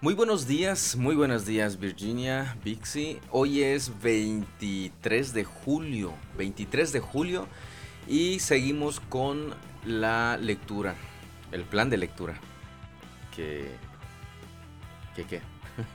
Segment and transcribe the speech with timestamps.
[0.00, 3.18] Muy buenos días, muy buenos días Virginia, Bixi.
[3.30, 7.46] Hoy es 23 de julio, 23 de julio
[8.08, 9.54] y seguimos con
[9.84, 10.94] la lectura,
[11.52, 12.34] el plan de lectura.
[13.36, 13.68] Que...
[15.14, 15.40] ¿Qué qué?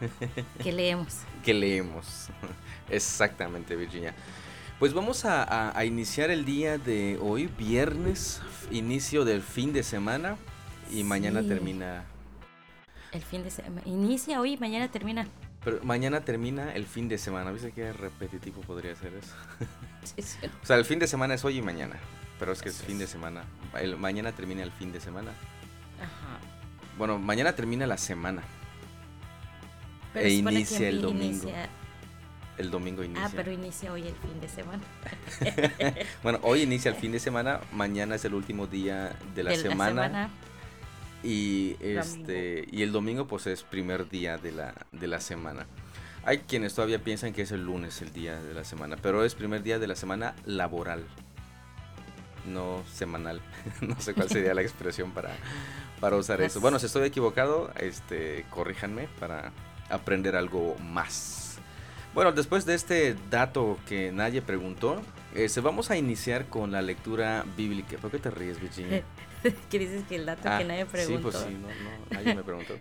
[0.63, 1.17] Que leemos.
[1.43, 2.27] que leemos.
[2.89, 4.13] Exactamente Virginia.
[4.77, 10.37] Pues vamos a, a iniciar el día de hoy, viernes, inicio del fin de semana
[10.91, 11.47] y mañana Sí.
[11.47, 12.03] termina
[13.15, 13.81] El fin de semana.
[13.85, 15.25] Inicia hoy mañana termina.
[15.63, 17.49] Pero mañana termina el fin de semana.
[17.51, 19.33] ¿Viste qué repetitivo podría ser eso?
[20.03, 20.37] Sí, sí.
[20.61, 21.95] O sea, el fin de semana es hoy y mañana.
[22.37, 23.43] Pero es que es fin de semana.
[23.79, 25.31] El, mañana termina el fin de semana.
[25.99, 26.39] Ajá.
[26.97, 28.43] Bueno, mañana termina la semana.
[30.13, 31.47] Pero E inicia el domingo.
[31.47, 31.69] inicia-
[32.57, 33.25] El domingo inicia.
[33.25, 34.83] Ah, pero inicia hoy el fin de semana.
[36.23, 37.61] Bueno, hoy inicia el fin de semana.
[37.71, 40.29] Mañana es el último día de la De semana.
[41.25, 42.69] Y este Domingo.
[42.71, 45.65] y el domingo pues es primer día de la, de la semana.
[46.23, 49.33] Hay quienes todavía piensan que es el lunes el día de la semana, pero es
[49.33, 51.03] primer día de la semana laboral,
[52.45, 53.41] no semanal.
[53.81, 55.31] no sé cuál sería la expresión para,
[55.99, 56.59] para usar eso.
[56.61, 59.51] Bueno, si estoy equivocado, este, corríjanme para
[59.89, 61.57] aprender algo más.
[62.13, 65.01] Bueno, después de este dato que nadie preguntó,
[65.35, 67.97] este, vamos a iniciar con la lectura bíblica.
[67.97, 69.03] ¿Por qué te ríes, Virginia?
[69.69, 71.31] que dices que el dato Ah, que nadie preguntó.
[71.31, 72.73] Sí, pues sí, no, no, nadie me preguntó.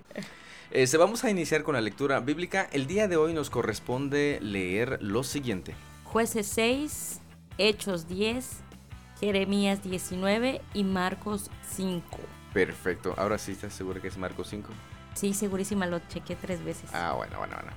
[0.70, 2.68] Este, vamos a iniciar con la lectura bíblica.
[2.72, 5.74] El día de hoy nos corresponde leer lo siguiente.
[6.04, 7.20] Jueces 6,
[7.58, 8.48] Hechos 10,
[9.20, 12.18] Jeremías 19 y Marcos 5.
[12.52, 13.14] Perfecto.
[13.16, 14.68] Ahora sí, ¿estás seguro que es Marcos 5?
[15.14, 16.90] Sí, segurísima, lo chequé tres veces.
[16.92, 17.70] Ah, bueno, bueno, bueno.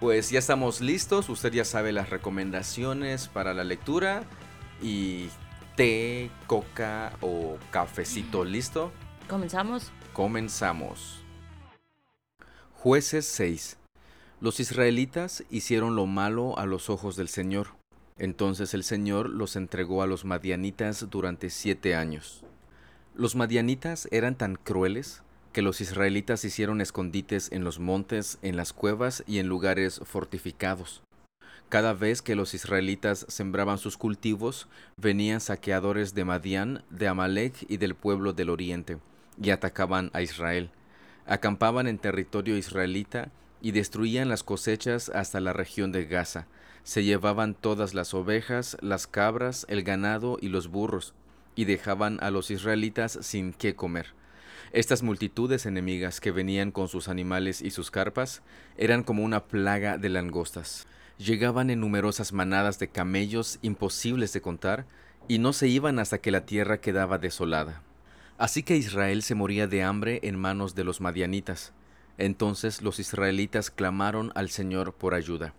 [0.00, 1.28] Pues ya estamos listos.
[1.28, 4.24] Usted ya sabe las recomendaciones para la lectura.
[4.82, 5.28] Y
[5.76, 8.92] té, coca o cafecito listo.
[9.28, 9.90] Comenzamos.
[10.12, 11.24] Comenzamos.
[12.72, 13.78] Jueces 6.
[14.40, 17.68] Los israelitas hicieron lo malo a los ojos del Señor.
[18.18, 22.44] Entonces el Señor los entregó a los madianitas durante siete años.
[23.14, 25.22] Los madianitas eran tan crueles
[25.54, 31.00] que los israelitas hicieron escondites en los montes, en las cuevas y en lugares fortificados.
[31.68, 34.66] Cada vez que los israelitas sembraban sus cultivos,
[34.96, 38.98] venían saqueadores de Madián, de Amalek y del pueblo del oriente,
[39.40, 40.70] y atacaban a Israel.
[41.24, 43.30] Acampaban en territorio israelita
[43.62, 46.48] y destruían las cosechas hasta la región de Gaza.
[46.82, 51.14] Se llevaban todas las ovejas, las cabras, el ganado y los burros,
[51.54, 54.14] y dejaban a los israelitas sin qué comer.
[54.74, 58.42] Estas multitudes enemigas que venían con sus animales y sus carpas
[58.76, 60.88] eran como una plaga de langostas.
[61.16, 64.84] Llegaban en numerosas manadas de camellos imposibles de contar,
[65.28, 67.82] y no se iban hasta que la tierra quedaba desolada.
[68.36, 71.72] Así que Israel se moría de hambre en manos de los madianitas.
[72.18, 75.54] Entonces los israelitas clamaron al Señor por ayuda.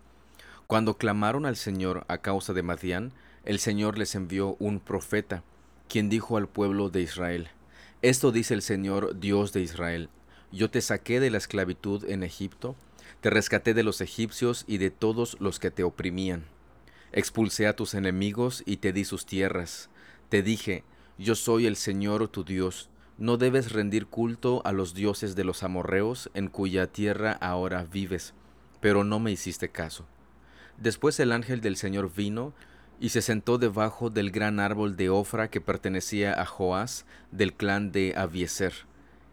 [0.67, 3.13] Cuando clamaron al Señor a causa de Madián,
[3.45, 5.41] el Señor les envió un profeta,
[5.87, 7.47] quien dijo al pueblo de Israel,
[8.05, 10.09] Esto dice el Señor Dios de Israel,
[10.51, 12.75] Yo te saqué de la esclavitud en Egipto,
[13.19, 16.45] te rescaté de los egipcios y de todos los que te oprimían.
[17.13, 19.89] Expulsé a tus enemigos y te di sus tierras.
[20.29, 20.83] Te dije,
[21.17, 22.91] yo soy el Señor tu Dios.
[23.17, 28.35] No debes rendir culto a los dioses de los amorreos en cuya tierra ahora vives.
[28.81, 30.05] Pero no me hiciste caso.
[30.77, 32.53] Después el ángel del Señor vino
[32.99, 37.91] y se sentó debajo del gran árbol de Ofra que pertenecía a Joás del clan
[37.91, 38.73] de Abieser.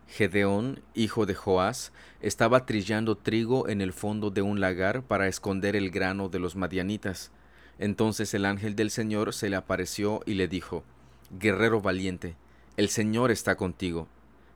[0.09, 5.75] Gedeón, hijo de Joás, estaba trillando trigo en el fondo de un lagar para esconder
[5.75, 7.31] el grano de los madianitas.
[7.79, 10.85] Entonces el ángel del Señor se le apareció y le dijo,
[11.31, 12.37] Guerrero valiente,
[12.77, 14.07] el Señor está contigo.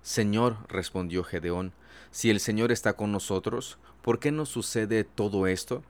[0.02, 1.72] Señor, respondió Gedeón,
[2.10, 5.82] si el Señor está con nosotros, ¿por qué nos sucede todo esto?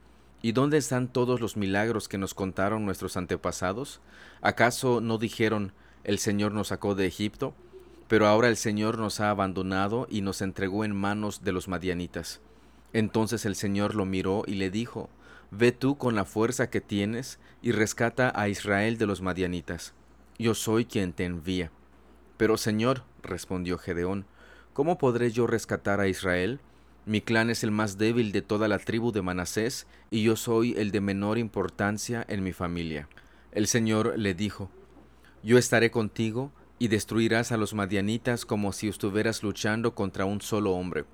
[0.47, 3.99] ¿Y dónde están todos los milagros que nos contaron nuestros antepasados?
[4.39, 5.73] ¿Acaso no dijeron,
[6.05, 7.53] el Señor nos sacó de Egipto?
[8.07, 12.39] Pero ahora el Señor nos ha abandonado y nos entregó en manos de los madianitas.
[12.93, 15.09] Entonces el Señor lo miró y le dijo,
[15.51, 19.95] Ve tú con la fuerza que tienes y rescata a Israel de los madianitas.
[20.39, 21.71] Yo soy quien te envía.
[22.37, 24.25] Pero Señor, respondió Gedeón,
[24.71, 26.61] ¿cómo podré yo rescatar a Israel?
[27.07, 30.75] Mi clan es el más débil de toda la tribu de Manasés, y yo soy
[30.77, 33.07] el de menor importancia en mi familia.
[33.53, 34.69] El Señor le dijo,
[35.41, 40.73] Yo estaré contigo, y destruirás a los madianitas como si estuvieras luchando contra un solo
[40.73, 41.05] hombre.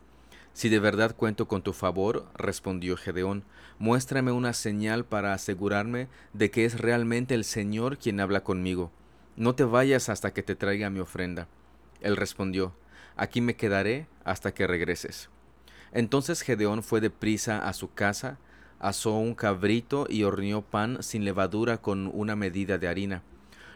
[0.53, 3.43] Si de verdad cuento con tu favor, respondió Gedeón,
[3.77, 8.91] muéstrame una señal para asegurarme de que es realmente el Señor quien habla conmigo.
[9.35, 11.47] No te vayas hasta que te traiga mi ofrenda.
[12.01, 12.73] Él respondió,
[13.15, 15.29] Aquí me quedaré hasta que regreses.
[15.93, 18.39] Entonces Gedeón fue deprisa a su casa,
[18.79, 23.21] asó un cabrito y horneó pan sin levadura con una medida de harina.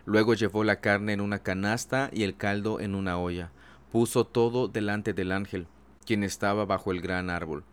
[0.05, 3.51] Luego llevó la carne en una canasta y el caldo en una olla.
[3.91, 5.67] Puso todo delante del ángel,
[6.05, 7.63] quien estaba bajo el gran árbol.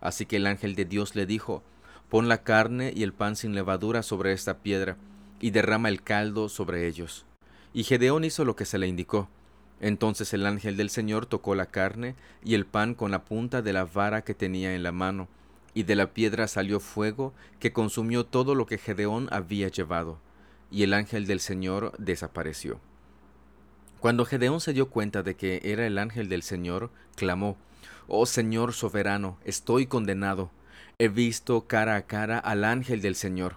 [0.00, 1.62] Así que el ángel de Dios le dijo,
[2.10, 4.96] Pon la carne y el pan sin levadura sobre esta piedra,
[5.40, 7.24] y derrama el caldo sobre ellos.
[7.72, 9.28] Y Gedeón hizo lo que se le indicó.
[9.80, 13.72] Entonces el ángel del Señor tocó la carne y el pan con la punta de
[13.72, 15.28] la vara que tenía en la mano,
[15.74, 20.18] y de la piedra salió fuego que consumió todo lo que Gedeón había llevado,
[20.70, 22.80] y el ángel del Señor desapareció.
[24.00, 27.56] Cuando Gedeón se dio cuenta de que era el ángel del Señor, clamó,
[28.08, 30.50] Oh Señor soberano, estoy condenado.
[30.98, 33.56] He visto cara a cara al ángel del Señor.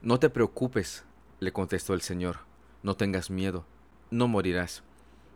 [0.00, 1.04] No te preocupes,
[1.40, 2.38] le contestó el Señor,
[2.82, 3.66] no tengas miedo,
[4.10, 4.82] no morirás.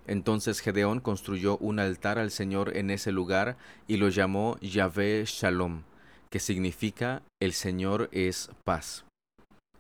[0.06, 3.56] Entonces Gedeón construyó un altar al Señor en ese lugar
[3.88, 5.82] y lo llamó Yahvé Shalom,
[6.30, 9.04] que significa el Señor es paz.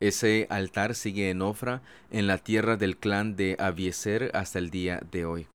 [0.00, 1.80] Ese altar sigue en Ofra,
[2.10, 5.46] en la tierra del clan de Abieser hasta el día de hoy.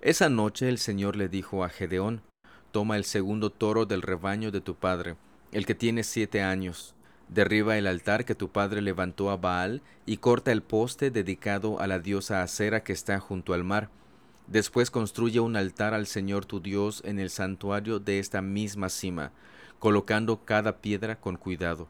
[0.00, 2.22] Esa noche el Señor le dijo a Gedeón,
[2.72, 5.16] Toma el segundo toro del rebaño de tu padre,
[5.52, 6.94] el que tiene siete años,
[7.28, 11.86] Derriba el altar que tu padre levantó a Baal y corta el poste dedicado a
[11.86, 13.90] la diosa Acera que está junto al mar.
[14.46, 19.32] Después construye un altar al Señor tu Dios en el santuario de esta misma cima,
[19.78, 21.88] colocando cada piedra con cuidado.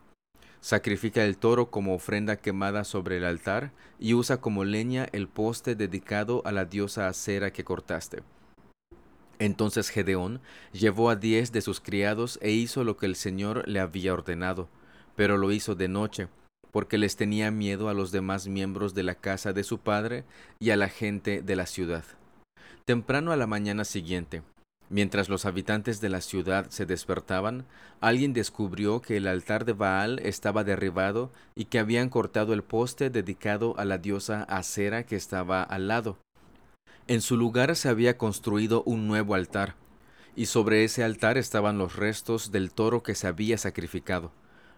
[0.60, 3.70] Sacrifica el toro como ofrenda quemada sobre el altar
[4.00, 8.24] y usa como leña el poste dedicado a la diosa Acera que cortaste.
[9.38, 10.40] Entonces Gedeón
[10.72, 14.68] llevó a diez de sus criados e hizo lo que el Señor le había ordenado
[15.18, 16.28] pero lo hizo de noche,
[16.70, 20.24] porque les tenía miedo a los demás miembros de la casa de su padre
[20.60, 22.04] y a la gente de la ciudad.
[22.84, 24.44] Temprano a la mañana siguiente,
[24.90, 27.66] mientras los habitantes de la ciudad se despertaban,
[28.00, 33.10] alguien descubrió que el altar de Baal estaba derribado y que habían cortado el poste
[33.10, 36.16] dedicado a la diosa Acera que estaba al lado.
[37.08, 39.74] En su lugar se había construido un nuevo altar,
[40.36, 44.30] y sobre ese altar estaban los restos del toro que se había sacrificado.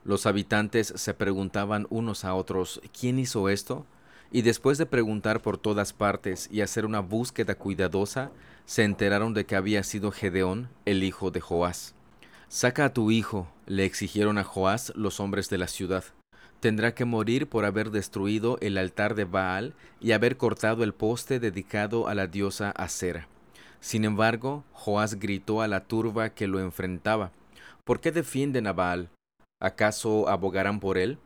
[0.04, 3.86] Los habitantes se preguntaban unos a otros ¿quién hizo esto?
[4.32, 8.30] Y después de preguntar por todas partes y hacer una búsqueda cuidadosa,
[8.64, 11.94] se enteraron de que había sido Gedeón, el hijo de Joás.
[12.48, 16.04] Saca a tu hijo, le exigieron a Joás los hombres de la ciudad.
[16.60, 21.40] Tendrá que morir por haber destruido el altar de Baal y haber cortado el poste
[21.40, 23.28] dedicado a la diosa Acera.
[23.80, 27.32] Sin embargo, Joás gritó a la turba que lo enfrentaba.
[27.84, 29.08] ¿Por qué defienden a Baal?
[29.60, 31.18] ¿Acaso abogarán por él?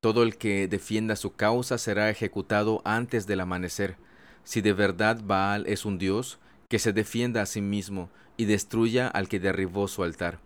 [0.00, 3.96] Todo el que defienda su causa será ejecutado antes del amanecer.
[4.42, 6.38] Si de verdad Baal es un dios,
[6.68, 10.40] que se defienda a sí mismo y destruya al que derribó su altar.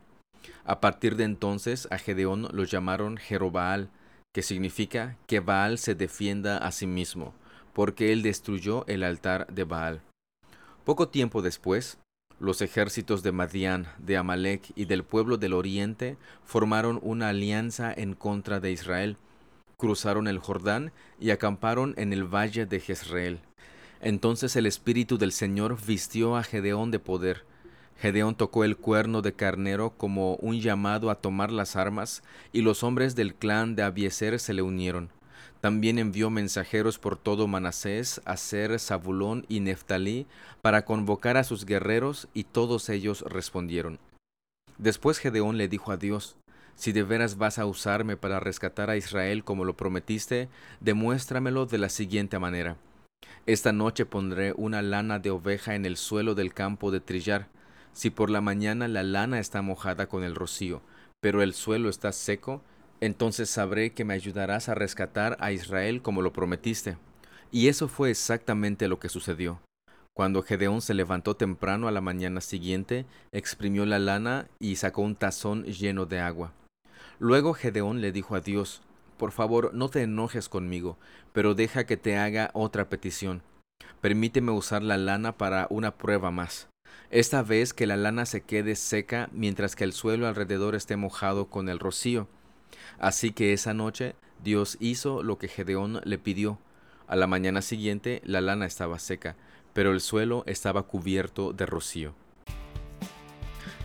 [0.64, 3.91] A partir de entonces a Gedeón lo llamaron Jerobaal,
[4.34, 7.34] que significa que Baal se defienda a sí mismo,
[7.73, 10.02] porque él destruyó el altar de Baal.
[10.84, 11.99] Poco tiempo después,
[12.40, 18.14] los ejércitos de Madián, de Amalek y del pueblo del oriente formaron una alianza en
[18.14, 19.17] contra de Israel.
[19.76, 23.41] Cruzaron el Jordán y acamparon en el valle de Jezreel.
[24.01, 27.44] Entonces el Espíritu del Señor vistió a Gedeón de poder.
[28.01, 32.22] Gedeón tocó el cuerno de carnero como un llamado a tomar las armas,
[32.53, 35.10] y los hombres del clan de Abieser se le unieron.
[35.60, 40.27] También envió mensajeros por todo Manasés, Aser, Zabulón y Neftalí
[40.62, 43.98] para convocar a sus guerreros y todos ellos respondieron.
[44.79, 46.36] Después Gedeón le dijo a Dios,
[46.77, 50.48] Si de veras vas a usarme para rescatar a Israel como lo prometiste,
[50.81, 52.77] demuéstramelo de la siguiente manera.
[53.46, 57.48] Esta noche pondré una lana de oveja en el suelo del campo de trillar.
[57.93, 60.82] Si por la mañana la lana está mojada con el rocío,
[61.20, 62.62] pero el suelo está seco,
[63.00, 66.96] entonces sabré que me ayudarás a rescatar a Israel como lo prometiste.
[67.50, 69.60] Y eso fue exactamente lo que sucedió.
[70.14, 75.14] Cuando Gedeón se levantó temprano a la mañana siguiente, exprimió la lana y sacó un
[75.14, 76.52] tazón lleno de agua.
[77.20, 78.82] Luego Gedeón le dijo a Dios,
[79.17, 80.98] Por favor, no te enojes conmigo,
[81.32, 83.43] pero deja que te haga otra petición.
[84.00, 86.69] Permíteme usar la lana para una prueba más.
[87.10, 91.46] Esta vez que la lana se quede seca mientras que el suelo alrededor esté mojado
[91.46, 92.28] con el rocío.
[92.98, 96.58] Así que esa noche Dios hizo lo que Gedeón le pidió.
[97.06, 99.37] A la mañana siguiente la lana estaba seca,
[99.72, 102.15] pero el suelo estaba cubierto de rocío.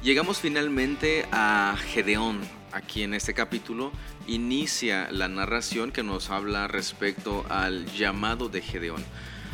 [0.03, 2.41] Llegamos finalmente a Gedeón.
[2.73, 3.91] Aquí en este capítulo
[4.27, 9.03] inicia la narración que nos habla respecto al llamado de Gedeón.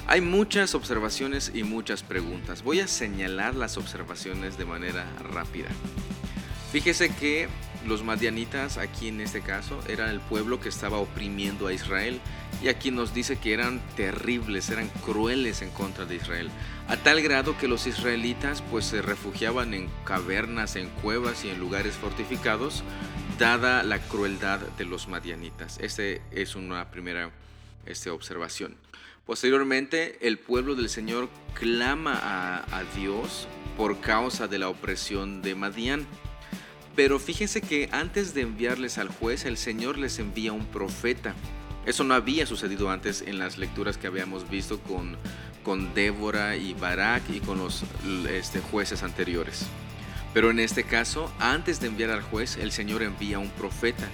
[0.07, 2.63] Hay muchas observaciones y muchas preguntas.
[2.63, 5.67] Voy a señalar las observaciones de manera rápida.
[6.71, 7.48] Fíjese que
[7.88, 12.19] los madianitas, aquí en este caso, eran el pueblo que estaba oprimiendo a Israel.
[12.62, 16.50] Y aquí nos dice que eran terribles, eran crueles en contra de Israel.
[16.88, 21.59] A tal grado que los israelitas pues se refugiaban en cavernas, en cuevas y en
[21.59, 22.83] lugares fortificados,
[23.38, 25.79] dada la crueldad de los madianitas.
[25.79, 27.31] Esta es una primera
[27.86, 28.75] este, observación.
[29.25, 35.55] Posteriormente, el pueblo del Señor clama a, a Dios por causa de la opresión de
[35.55, 36.05] Madián.
[36.96, 41.34] Pero fíjense que antes de enviarles al juez, el Señor les envía un profeta.
[41.86, 45.15] Eso no había sucedido antes en las lecturas que habíamos visto con,
[45.63, 47.84] con Débora y Barak y con los
[48.29, 49.65] este, jueces anteriores.
[50.34, 54.08] Pero en este caso, antes de enviar al juez, el Señor envía un profeta.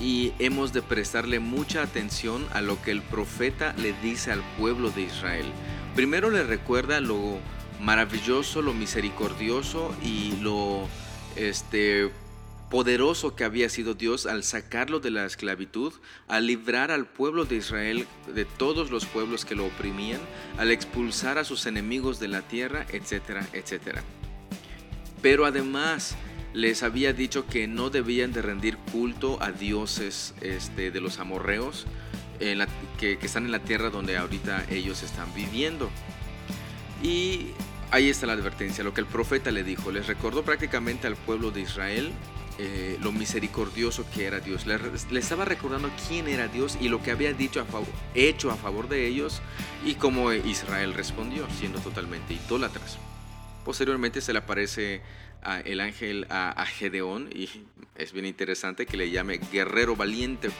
[0.00, 4.90] Y hemos de prestarle mucha atención a lo que el profeta le dice al pueblo
[4.90, 5.46] de Israel.
[5.94, 7.38] Primero le recuerda lo
[7.80, 10.88] maravilloso, lo misericordioso y lo
[11.36, 12.10] este,
[12.72, 15.92] poderoso que había sido Dios al sacarlo de la esclavitud,
[16.26, 20.22] al librar al pueblo de Israel de todos los pueblos que lo oprimían,
[20.56, 24.02] al expulsar a sus enemigos de la tierra, etcétera, etcétera.
[25.20, 26.16] Pero además
[26.54, 31.86] les había dicho que no debían de rendir culto a dioses este, de los amorreos
[32.38, 35.90] que, que están en la tierra donde ahorita ellos están viviendo.
[37.02, 37.48] Y
[37.90, 41.50] ahí está la advertencia, lo que el profeta le dijo, les recordó prácticamente al pueblo
[41.50, 42.12] de Israel
[42.58, 44.66] eh, lo misericordioso que era Dios.
[44.66, 44.78] Le,
[45.18, 48.88] estaba recordando quién era Dios y lo que había dicho a favor, hecho a favor
[48.88, 49.40] de ellos
[49.84, 52.98] y cómo Israel respondió, siendo totalmente idólatras.
[53.64, 55.02] Posteriormente se le aparece
[55.64, 57.48] el ángel a, Gedeón y
[57.96, 60.50] es bien interesante que le llame guerrero valiente.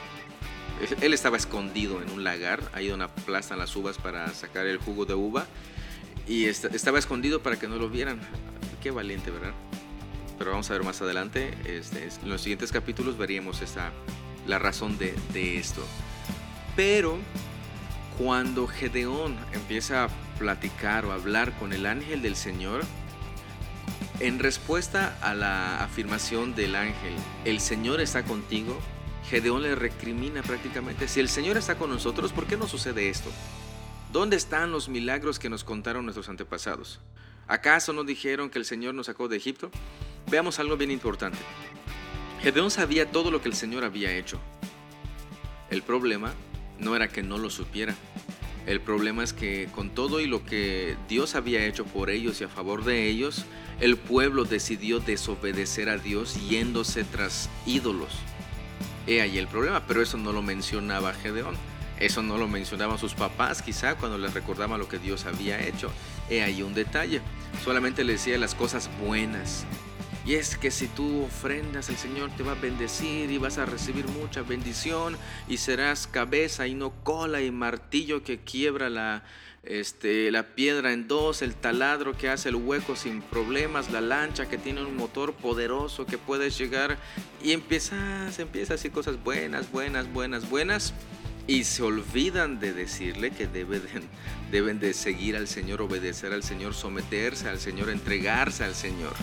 [1.01, 5.05] Él estaba escondido en un lagar, ahí donde aplastan las uvas para sacar el jugo
[5.05, 5.47] de uva
[6.27, 8.21] y estaba escondido para que no lo vieran.
[8.83, 9.53] Qué valiente, ¿verdad?
[10.43, 11.57] Pero vamos a ver más adelante.
[11.65, 13.93] Este, en los siguientes capítulos veríamos esta,
[14.49, 15.87] la razón de, de esto.
[16.75, 17.17] Pero
[18.19, 20.09] cuando Gedeón empieza a
[20.41, 22.83] platicar o hablar con el ángel del Señor,
[24.19, 28.77] en respuesta a la afirmación del ángel, el Señor está contigo,
[29.31, 33.31] Gedeón le recrimina prácticamente, si el Señor está con nosotros, ¿por qué no sucede esto?
[34.13, 36.99] ¿Dónde están los milagros que nos contaron nuestros antepasados?
[37.47, 39.71] ¿Acaso no dijeron que el Señor nos sacó de Egipto?
[40.31, 41.39] Veamos algo bien importante.
[42.43, 44.41] Gedeón sabía todo lo que el Señor había hecho.
[45.71, 46.33] El problema
[46.79, 47.95] no era que no lo supiera.
[48.67, 52.45] El problema es que con todo y lo que Dios había hecho por ellos y
[52.45, 53.45] a favor de ellos,
[53.81, 58.13] el pueblo decidió desobedecer a Dios yéndose tras ídolos.
[59.07, 61.57] He ahí el problema, pero eso no lo mencionaba Gedeón.
[61.99, 65.91] Eso no lo mencionaban sus papás quizá cuando les recordaban lo que Dios había hecho.
[66.31, 67.21] He ahí un detalle.
[67.65, 69.65] Solamente le decía las cosas buenas.
[70.25, 73.67] Y es que si tú ofrendas, el Señor te va a bendecir y vas a
[73.67, 75.17] recibir mucha bendición
[75.49, 79.25] y serás cabeza y no cola y martillo que quiebra la,
[79.65, 84.49] este, la piedra en dos, el taladro que hace el hueco sin problemas, la lancha
[84.49, 86.99] que tiene un motor poderoso que puedes llegar
[87.43, 90.95] y empiezas, empiezas a cosas buenas, buenas, buenas, buenas
[91.49, 93.83] y se olvidan de decirle que deben,
[94.53, 99.15] deben de seguir al Señor, obedecer al Señor, someterse al Señor, entregarse al Señor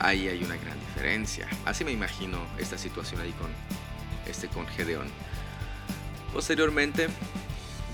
[0.00, 1.48] ahí hay una gran diferencia.
[1.64, 3.50] Así me imagino esta situación ahí con,
[4.26, 5.08] este, con Gedeón.
[6.32, 7.08] Posteriormente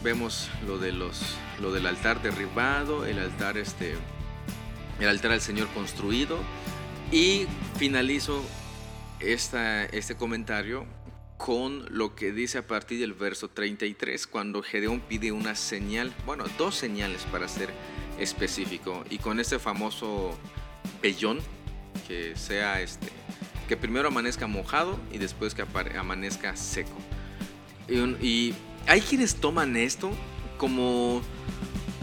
[0.03, 3.95] vemos lo, de los, lo del altar derribado, el altar, este,
[5.01, 6.39] el altar al Señor construido
[7.11, 7.47] y
[7.79, 8.45] finalizo
[9.21, 10.87] esta, este comentario
[11.37, 16.45] con lo que dice a partir del verso 33, cuando Gedeón pide una señal, bueno,
[16.59, 17.71] dos señales para ser
[18.19, 20.39] específico, y con este famoso
[21.03, 21.41] pellón
[22.07, 23.09] que sea este,
[23.69, 25.65] que primero amanezca mojado y después que
[25.97, 26.97] amanezca seco.
[27.89, 28.55] Y,
[28.87, 30.11] hay quienes toman esto
[30.59, 31.23] como,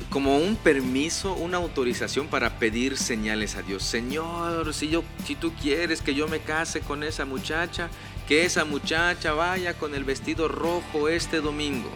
[0.09, 3.83] como un permiso, una autorización para pedir señales a Dios.
[3.83, 7.89] Señor, si, yo, si tú quieres que yo me case con esa muchacha,
[8.27, 11.89] que esa muchacha vaya con el vestido rojo este domingo.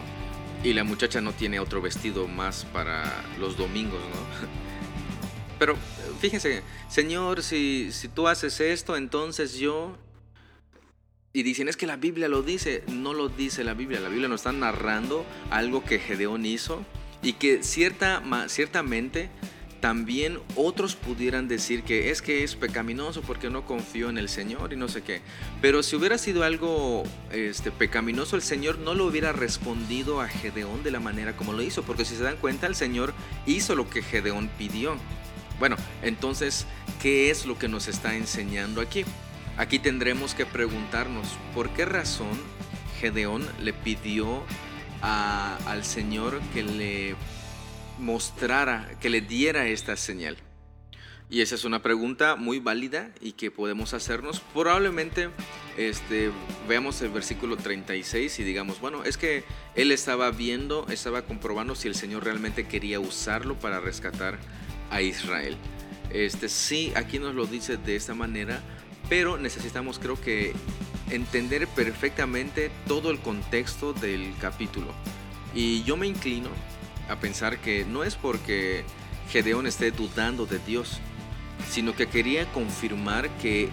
[0.62, 4.46] Y la muchacha no tiene otro vestido más para los domingos, ¿no?
[5.58, 5.76] Pero
[6.16, 9.96] fíjense, Señor, si, si tú haces esto, entonces yo...
[11.32, 12.82] Y dicen, es que la Biblia lo dice.
[12.88, 14.00] No lo dice la Biblia.
[14.00, 16.82] La Biblia nos está narrando algo que Gedeón hizo
[17.22, 19.28] y que cierta, ciertamente
[19.80, 24.72] también otros pudieran decir que es que es pecaminoso porque no confió en el Señor
[24.72, 25.20] y no sé qué.
[25.60, 30.82] Pero si hubiera sido algo este, pecaminoso, el Señor no lo hubiera respondido a Gedeón
[30.82, 33.12] de la manera como lo hizo, porque si se dan cuenta, el Señor
[33.46, 34.96] hizo lo que Gedeón pidió.
[35.58, 36.66] Bueno, entonces,
[37.00, 39.04] ¿qué es lo que nos está enseñando aquí?
[39.56, 42.38] Aquí tendremos que preguntarnos, ¿por qué razón
[43.00, 44.44] Gedeón le pidió
[45.00, 47.16] al Señor que le
[47.98, 50.36] mostrara, que le diera esta señal?
[51.28, 54.40] Y esa es una pregunta muy válida y que podemos hacernos.
[54.52, 55.30] Probablemente
[55.76, 56.30] este,
[56.68, 59.42] veamos el versículo 36 y digamos, bueno, es que
[59.74, 64.38] él estaba viendo, estaba comprobando si el Señor realmente quería usarlo para rescatar
[64.90, 65.56] a Israel.
[66.10, 68.60] Este, sí, aquí nos lo dice de esta manera,
[69.08, 70.52] pero necesitamos creo que
[71.10, 74.88] entender perfectamente todo el contexto del capítulo.
[75.54, 76.50] Y yo me inclino
[77.08, 78.84] a pensar que no es porque
[79.30, 80.98] Gedeón esté dudando de Dios,
[81.70, 83.68] sino que quería confirmar que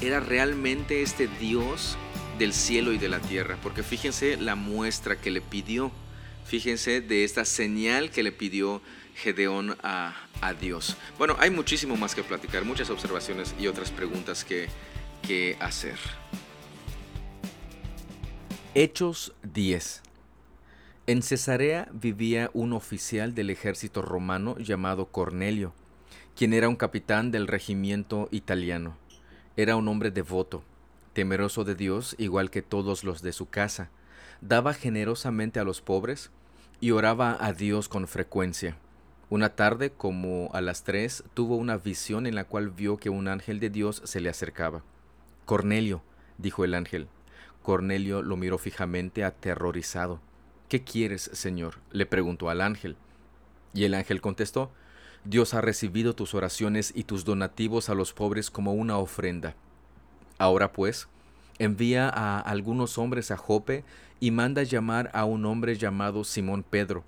[0.00, 1.96] era realmente este Dios
[2.38, 5.90] del cielo y de la tierra, porque fíjense la muestra que le pidió,
[6.44, 8.82] fíjense de esta señal que le pidió
[9.16, 10.14] Gedeón a,
[10.60, 10.96] Dios.
[11.18, 14.68] Bueno, hay muchísimo más que platicar, muchas observaciones y otras preguntas que,
[15.22, 15.98] que hacer.
[18.74, 20.02] Hechos 10
[21.08, 25.72] en Cesarea vivía un oficial del ejército romano llamado Cornelio,
[26.34, 28.96] quien era un capitán del regimiento italiano.
[29.56, 30.64] Era un hombre devoto,
[31.12, 33.88] temeroso de Dios igual que todos los de su casa,
[34.40, 36.32] daba generosamente a los pobres
[36.80, 38.76] y oraba a Dios con frecuencia.
[39.28, 43.26] Una tarde, como a las tres, tuvo una visión en la cual vio que un
[43.26, 44.82] ángel de Dios se le acercaba.
[45.44, 46.02] Cornelio,
[46.38, 47.08] dijo el ángel.
[47.62, 50.20] Cornelio lo miró fijamente, aterrorizado.
[50.68, 51.80] ¿Qué quieres, Señor?
[51.90, 52.96] le preguntó al ángel.
[53.74, 54.70] Y el ángel contestó,
[55.24, 59.56] Dios ha recibido tus oraciones y tus donativos a los pobres como una ofrenda.
[60.38, 61.08] Ahora pues,
[61.58, 63.82] envía a algunos hombres a Jope
[64.20, 67.02] y manda llamar a un hombre llamado Simón Pedro.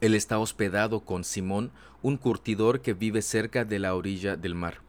[0.00, 1.70] Él está hospedado con Simón,
[2.02, 4.80] un curtidor que vive cerca de la orilla del mar.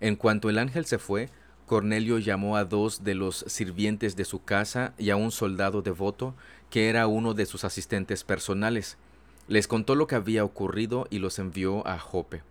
[0.00, 1.30] En cuanto el ángel se fue,
[1.66, 6.34] Cornelio llamó a dos de los sirvientes de su casa y a un soldado devoto,
[6.70, 8.98] que era uno de sus asistentes personales.
[9.48, 12.42] Les contó lo que había ocurrido y los envió a Jope.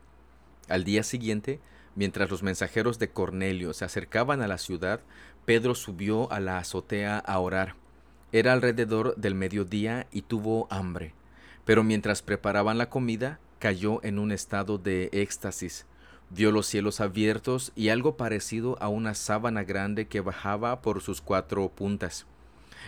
[0.67, 1.59] Al día siguiente,
[1.95, 5.01] mientras los mensajeros de Cornelio se acercaban a la ciudad,
[5.45, 7.75] Pedro subió a la azotea a orar.
[8.31, 11.13] Era alrededor del mediodía y tuvo hambre.
[11.65, 15.85] Pero mientras preparaban la comida, cayó en un estado de éxtasis
[16.31, 21.21] Vio los cielos abiertos y algo parecido a una sábana grande que bajaba por sus
[21.21, 22.25] cuatro puntas.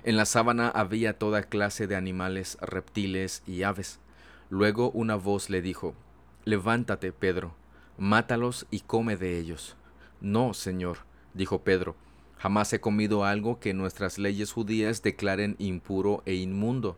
[0.04, 4.00] En la sábana había toda clase de animales, reptiles y aves.
[4.50, 5.94] Luego una voz le dijo,
[6.46, 7.54] Levántate, Pedro,
[7.98, 9.76] mátalos y come de ellos.
[10.20, 11.00] No, Señor,
[11.34, 11.96] dijo Pedro,
[12.38, 16.98] jamás he comido algo que nuestras leyes judías declaren impuro e inmundo.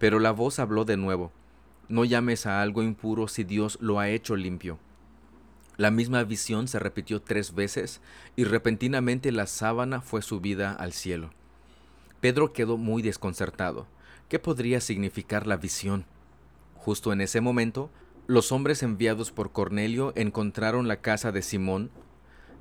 [0.00, 1.30] Pero la voz habló de nuevo,
[1.88, 4.78] No llames a algo impuro si Dios lo ha hecho limpio.
[5.76, 8.00] La misma visión se repitió tres veces
[8.36, 11.30] y repentinamente la sábana fue subida al cielo.
[12.20, 13.86] Pedro quedó muy desconcertado.
[14.28, 16.04] ¿Qué podría significar la visión?
[16.76, 17.90] Justo en ese momento,
[18.26, 21.90] los hombres enviados por Cornelio encontraron la casa de Simón.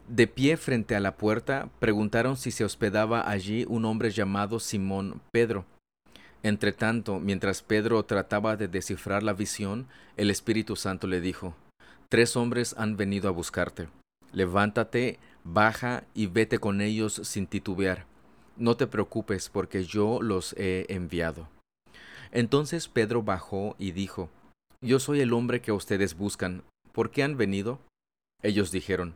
[0.08, 5.22] De pie frente a la puerta, preguntaron si se hospedaba allí un hombre llamado Simón
[5.32, 5.66] Pedro.
[6.44, 11.56] Entretanto, mientras Pedro trataba de descifrar la visión, el Espíritu Santo le dijo,
[12.08, 13.90] Tres hombres han venido a buscarte.
[14.32, 18.06] Levántate, baja y vete con ellos sin titubear.
[18.58, 21.48] No te preocupes porque yo los he enviado.
[22.32, 24.30] Entonces Pedro bajó y dijo,
[24.82, 26.64] Yo soy el hombre que ustedes buscan.
[26.94, 27.80] ¿Por qué han venido?
[28.42, 29.16] Ellos dijeron,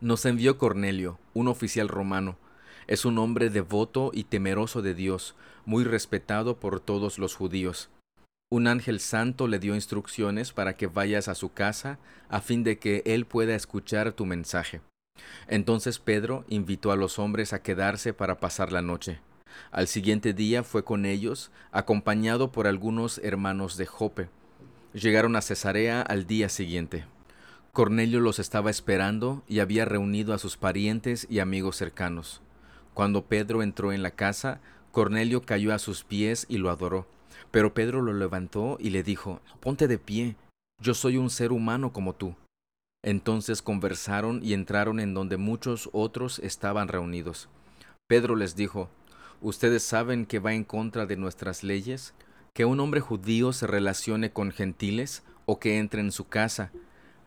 [0.00, 2.36] Nos envió Cornelio, un oficial romano.
[2.90, 7.88] Es un hombre devoto y temeroso de Dios, muy respetado por todos los judíos
[8.52, 12.78] un ángel santo le dio instrucciones para que vayas a su casa a fin de
[12.78, 14.80] que él pueda escuchar tu mensaje.
[15.46, 19.20] Entonces Pedro invitó a los hombres a quedarse para pasar la noche.
[19.70, 24.28] Al siguiente día fue con ellos, acompañado por algunos hermanos de Jope.
[24.94, 27.04] Llegaron a Cesarea al día siguiente.
[27.72, 32.40] Cornelio los estaba esperando y había reunido a sus parientes y amigos cercanos.
[32.94, 34.60] Cuando Pedro entró en la casa,
[34.92, 37.06] Cornelio cayó a sus pies y lo adoró.
[37.50, 40.36] Pero Pedro lo levantó y le dijo, Ponte de pie,
[40.80, 42.34] yo soy un ser humano como tú.
[43.02, 47.48] Entonces conversaron y entraron en donde muchos otros estaban reunidos.
[48.06, 48.88] Pedro les dijo,
[49.40, 52.12] ¿Ustedes saben que va en contra de nuestras leyes?
[52.52, 56.70] ¿Que un hombre judío se relacione con gentiles o que entre en su casa,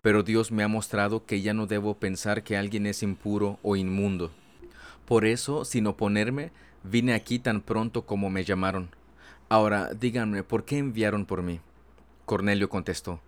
[0.02, 3.76] pero Dios me ha mostrado que ya no debo pensar que alguien es impuro o
[3.76, 4.32] inmundo.
[5.06, 6.52] Por eso, sin oponerme,
[6.84, 8.90] vine aquí tan pronto como me llamaron.
[9.50, 11.60] Ahora, díganme, ¿por qué enviaron por mí?
[12.26, 13.22] Cornelio contestó,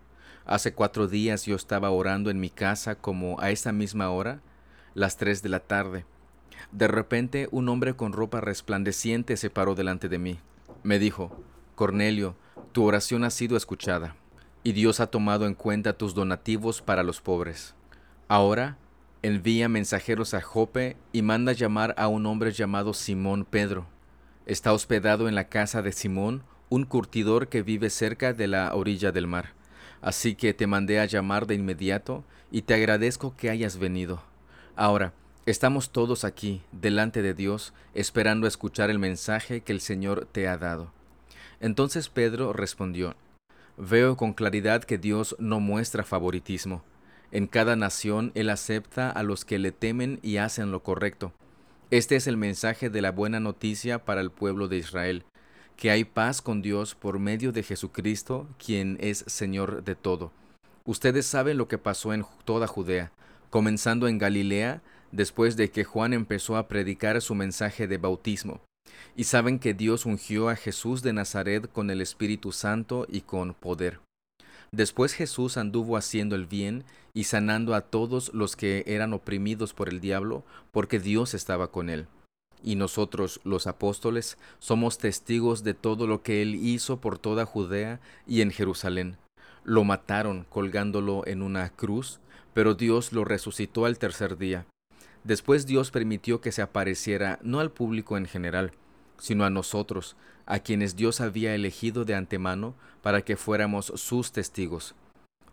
[0.46, 4.42] Hace cuatro días yo estaba orando en mi casa como a esta misma hora,
[4.94, 6.06] las tres de la tarde.
[6.72, 10.40] De repente un hombre con ropa resplandeciente se paró delante de mí.
[10.84, 12.36] Me dijo, Cornelio,
[12.74, 14.16] tu oración ha sido escuchada,
[14.64, 17.74] y Dios ha tomado en cuenta tus donativos para los pobres.
[18.28, 18.78] Ahora
[19.26, 23.88] envía mensajeros a Jope y manda llamar a un hombre llamado Simón Pedro.
[24.46, 29.12] Está hospedado en la casa de Simón, un curtidor que vive cerca de la orilla
[29.12, 29.54] del mar.
[30.02, 34.22] Así que te mandé a llamar de inmediato y te agradezco que hayas venido.
[34.76, 35.14] Ahora,
[35.48, 40.58] estamos todos aquí, delante de Dios, esperando escuchar el mensaje que el Señor te ha
[40.58, 40.92] dado.
[41.60, 43.16] Entonces Pedro respondió,
[43.78, 46.84] Veo con claridad que Dios no muestra favoritismo.
[47.32, 51.34] En cada nación Él acepta a los que le temen y hacen lo correcto.
[51.92, 55.26] Este es el mensaje de la buena noticia para el pueblo de Israel
[55.76, 60.32] que hay paz con Dios por medio de Jesucristo, quien es Señor de todo.
[60.86, 63.12] Ustedes saben lo que pasó en toda Judea,
[63.50, 68.62] comenzando en Galilea, después de que Juan empezó a predicar su mensaje de bautismo.
[69.16, 73.54] Y saben que Dios ungió a Jesús de Nazaret con el Espíritu Santo y con
[73.54, 74.00] poder.
[74.76, 76.84] Después Jesús anduvo haciendo el bien
[77.14, 81.90] y sanando a todos los que eran oprimidos por el diablo, porque Dios estaba con
[81.90, 82.08] él
[82.66, 88.00] y nosotros, los apóstoles, somos testigos de todo lo que él hizo por toda Judea
[88.26, 89.18] y en Jerusalén.
[89.64, 92.20] Lo mataron colgándolo en una cruz,
[92.56, 94.66] pero Dios lo resucitó al tercer día.
[95.24, 98.72] Después Dios permitió que se apareciera no al público en general,
[99.18, 104.96] sino a nosotros, a quienes Dios había elegido de antemano para que fuéramos sus testigos.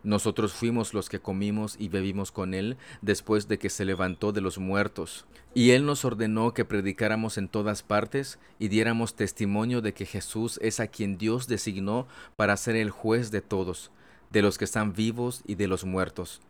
[0.03, 4.41] Nosotros fuimos los que comimos y bebimos con Él después de que se levantó de
[4.41, 5.25] los muertos.
[5.53, 10.59] Y Él nos ordenó que predicáramos en todas partes y diéramos testimonio de que Jesús
[10.61, 13.91] es a quien Dios designó para ser el juez de todos,
[14.29, 16.41] de los que están vivos y de los muertos.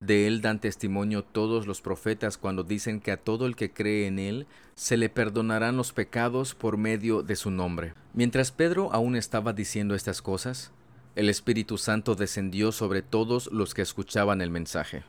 [0.00, 4.06] De Él dan testimonio todos los profetas cuando dicen que a todo el que cree
[4.06, 7.94] en Él se le perdonarán los pecados por medio de su nombre.
[8.12, 10.72] Mientras Pedro aún estaba diciendo estas cosas,
[11.16, 15.04] el Espíritu Santo descendió sobre todos los que escuchaban el mensaje.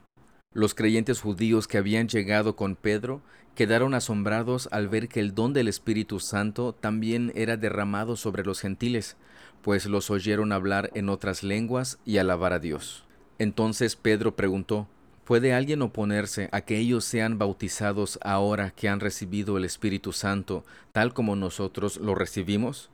[0.54, 3.22] Los creyentes judíos que habían llegado con Pedro
[3.56, 8.62] quedaron asombrados al ver que el don del Espíritu Santo también era derramado sobre los
[8.62, 9.18] gentiles,
[9.62, 13.06] pues los oyeron hablar en otras lenguas y alabar a Dios.
[13.38, 14.88] Entonces Pedro preguntó,
[15.26, 20.64] ¿Puede alguien oponerse a que ellos sean bautizados ahora que han recibido el Espíritu Santo,
[20.92, 22.92] tal como nosotros lo recibimos?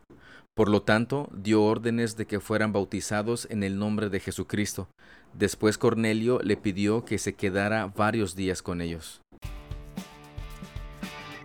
[0.53, 4.87] Por lo tanto, dio órdenes de que fueran bautizados en el nombre de Jesucristo.
[5.33, 9.19] Después Cornelio le pidió que se quedara varios días con ellos.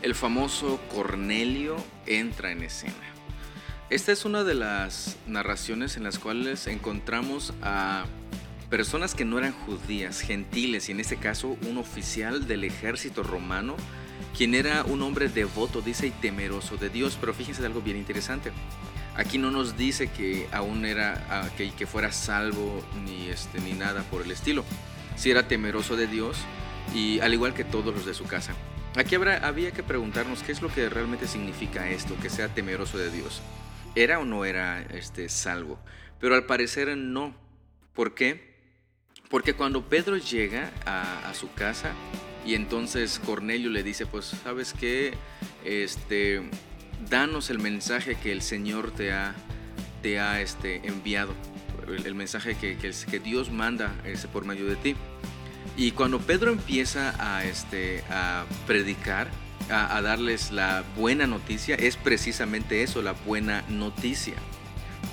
[0.02, 1.74] El famoso Cornelio
[2.06, 2.94] entra en escena.
[3.90, 8.04] Esta es una de las narraciones en las cuales encontramos a
[8.68, 13.76] personas que no eran judías, gentiles, y en este caso un oficial del ejército romano,
[14.37, 17.16] quien era un hombre devoto, dice, y temeroso de Dios.
[17.20, 18.52] Pero fíjense de algo bien interesante.
[19.14, 23.72] Aquí no nos dice que aún era ah, que, que fuera salvo ni este ni
[23.72, 24.64] nada por el estilo.
[25.16, 26.37] Si era temeroso de Dios
[26.94, 28.55] y al igual que todos los de su casa.
[28.94, 32.98] Aquí habrá, había que preguntarnos qué es lo que realmente significa esto, que sea temeroso
[32.98, 33.42] de Dios.
[33.94, 35.79] ¿Era o no era este salvo?
[36.20, 37.35] Pero al parecer no.
[37.94, 38.55] ¿Por qué?
[39.28, 41.92] Porque cuando Pedro llega a, su casa
[42.44, 45.14] y entonces Cornelio le dice, pues, ¿sabes qué?
[45.64, 46.42] Este,
[47.10, 49.34] danos el mensaje que el Señor te ha,
[50.02, 51.34] te ha este, enviado,
[52.04, 54.96] el, mensaje que, que, Dios manda ese por medio de ti.
[55.76, 59.28] Y cuando Pedro empieza a, este, a predicar,
[59.68, 64.34] a, darles la buena noticia, es precisamente eso, la buena noticia.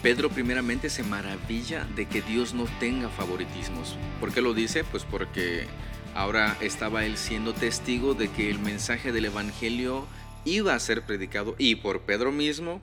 [0.04, 3.96] Pedro primeramente se maravilla de que Dios no tenga favoritismos.
[4.20, 4.84] ¿Por qué lo dice?
[4.84, 5.66] Pues porque
[6.14, 10.06] ahora estaba él siendo testigo de que el mensaje del Evangelio
[10.44, 12.82] iba a ser predicado y por Pedro mismo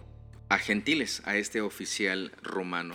[0.49, 2.95] a gentiles, a este oficial romano.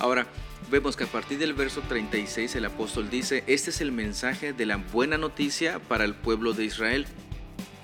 [0.00, 0.26] Ahora,
[0.68, 4.66] vemos que a partir del verso 36 el apóstol dice, este es el mensaje de
[4.66, 7.06] la buena noticia para el pueblo de Israel.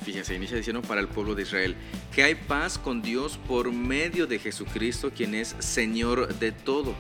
[0.07, 1.75] Fíjense, inicia diciendo para el pueblo de Israel,
[2.15, 6.95] que hay paz con Dios por medio de Jesucristo, quien es Señor de todo.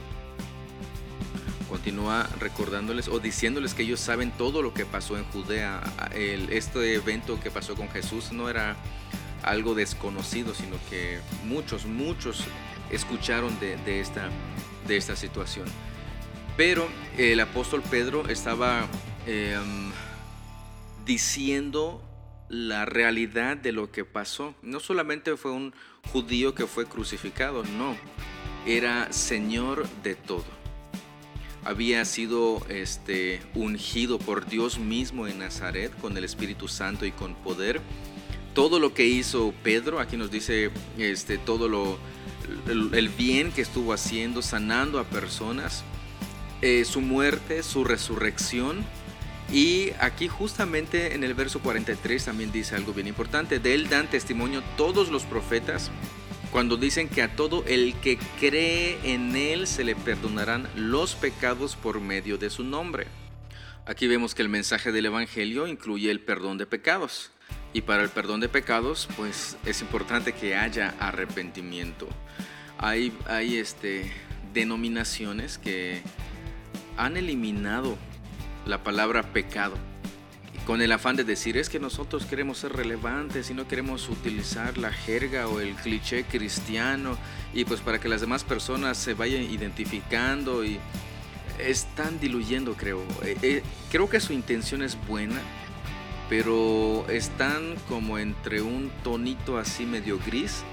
[1.68, 5.84] Continúa recordándoles o diciéndoles que ellos saben todo lo que pasó en Judea.
[6.16, 8.74] El, este evento que pasó con Jesús no era
[9.44, 12.42] algo desconocido, sino que muchos, muchos
[12.90, 14.30] escucharon de, esta,
[14.88, 15.66] de esta situación.
[16.56, 18.88] Pero el apóstol Pedro estaba
[19.28, 19.92] em,
[21.04, 22.02] diciendo
[22.48, 24.54] la realidad de lo que pasó.
[24.62, 25.74] No solamente fue un
[26.12, 27.96] judío que fue crucificado, no,
[28.66, 30.44] era Señor de todo.
[31.64, 37.34] Había sido este, ungido por Dios mismo en Nazaret con el Espíritu Santo y con
[37.34, 37.80] poder.
[38.54, 41.98] Todo lo que hizo Pedro, aquí nos dice este, todo lo,
[42.68, 45.82] el bien que estuvo haciendo, sanando a personas,
[46.62, 48.84] eh, su muerte, su resurrección.
[49.52, 53.58] Y aquí justamente en el verso 43 también dice algo bien importante.
[53.58, 55.90] De él dan testimonio todos los profetas
[56.50, 61.76] cuando dicen que a todo el que cree en él se le perdonarán los pecados
[61.76, 63.06] por medio de su nombre.
[63.84, 67.30] Aquí vemos que el mensaje del Evangelio incluye el perdón de pecados.
[67.72, 72.08] Y para el perdón de pecados, pues es importante que haya arrepentimiento.
[72.78, 74.10] Hay, hay este,
[74.52, 76.02] denominaciones que
[76.96, 77.96] han eliminado
[78.66, 79.76] la palabra pecado
[80.66, 84.76] con el afán de decir es que nosotros queremos ser relevantes y no queremos utilizar
[84.78, 87.16] la jerga o el cliché cristiano
[87.54, 90.80] y pues para que las demás personas se vayan identificando y
[91.60, 93.00] están diluyendo creo.
[93.22, 95.40] Eh, eh, creo que su intención es buena,
[96.28, 100.64] pero están como entre un tonito así medio gris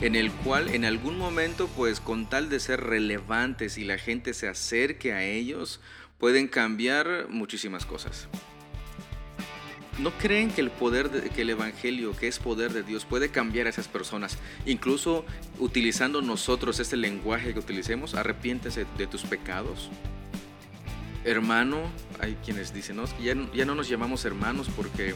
[0.00, 4.32] en el cual en algún momento pues con tal de ser relevantes y la gente
[4.32, 5.80] se acerque a ellos
[6.20, 8.28] pueden cambiar muchísimas cosas.
[9.98, 13.30] ¿No creen que el poder, de, que el Evangelio, que es poder de Dios, puede
[13.30, 14.38] cambiar a esas personas?
[14.66, 15.24] Incluso
[15.58, 19.90] utilizando nosotros este lenguaje que utilicemos, arrepiéntese de tus pecados.
[21.24, 21.78] Hermano,
[22.20, 25.14] hay quienes dicen, no, ya, ya no nos llamamos hermanos porque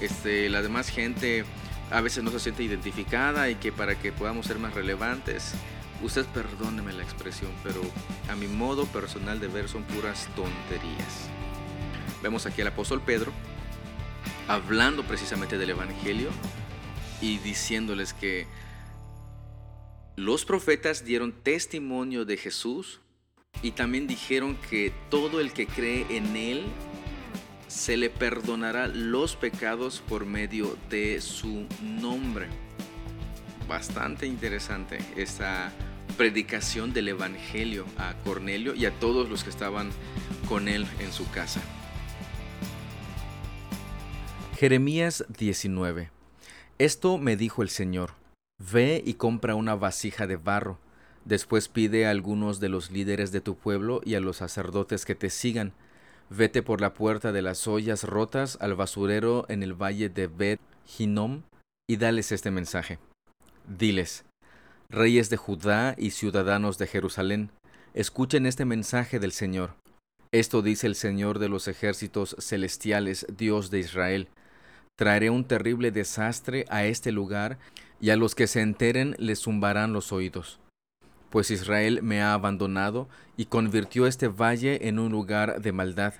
[0.00, 1.44] este, la demás gente
[1.90, 5.54] a veces no se siente identificada y que para que podamos ser más relevantes,
[6.02, 7.80] usted perdóneme la expresión, pero
[8.28, 11.28] a mi modo personal de ver son puras tonterías.
[12.22, 13.32] Vemos aquí al apóstol Pedro
[14.48, 16.30] hablando precisamente del Evangelio
[17.20, 18.46] y diciéndoles que
[20.16, 23.00] los profetas dieron testimonio de Jesús
[23.62, 26.64] y también dijeron que todo el que cree en Él
[27.68, 32.48] se le perdonará los pecados por medio de su nombre.
[33.68, 35.72] Bastante interesante esta
[36.10, 39.90] predicación del Evangelio a Cornelio y a todos los que estaban
[40.48, 41.60] con él en su casa.
[44.56, 46.10] Jeremías 19
[46.78, 48.12] Esto me dijo el Señor,
[48.58, 50.78] ve y compra una vasija de barro,
[51.24, 55.14] después pide a algunos de los líderes de tu pueblo y a los sacerdotes que
[55.14, 55.72] te sigan,
[56.32, 60.60] Vete por la puerta de las ollas rotas al basurero en el valle de Bet
[60.96, 61.42] Hinnom
[61.88, 63.00] y dales este mensaje.
[63.66, 64.24] Diles,
[64.90, 67.50] reyes de Judá y ciudadanos de Jerusalén,
[67.94, 69.74] escuchen este mensaje del Señor.
[70.32, 74.28] Esto dice el Señor de los ejércitos celestiales, Dios de Israel.
[74.98, 77.58] Traeré un terrible desastre a este lugar
[78.00, 80.60] y a los que se enteren les zumbarán los oídos
[81.30, 86.14] pues Israel me ha abandonado y convirtió este valle en un lugar de maldad.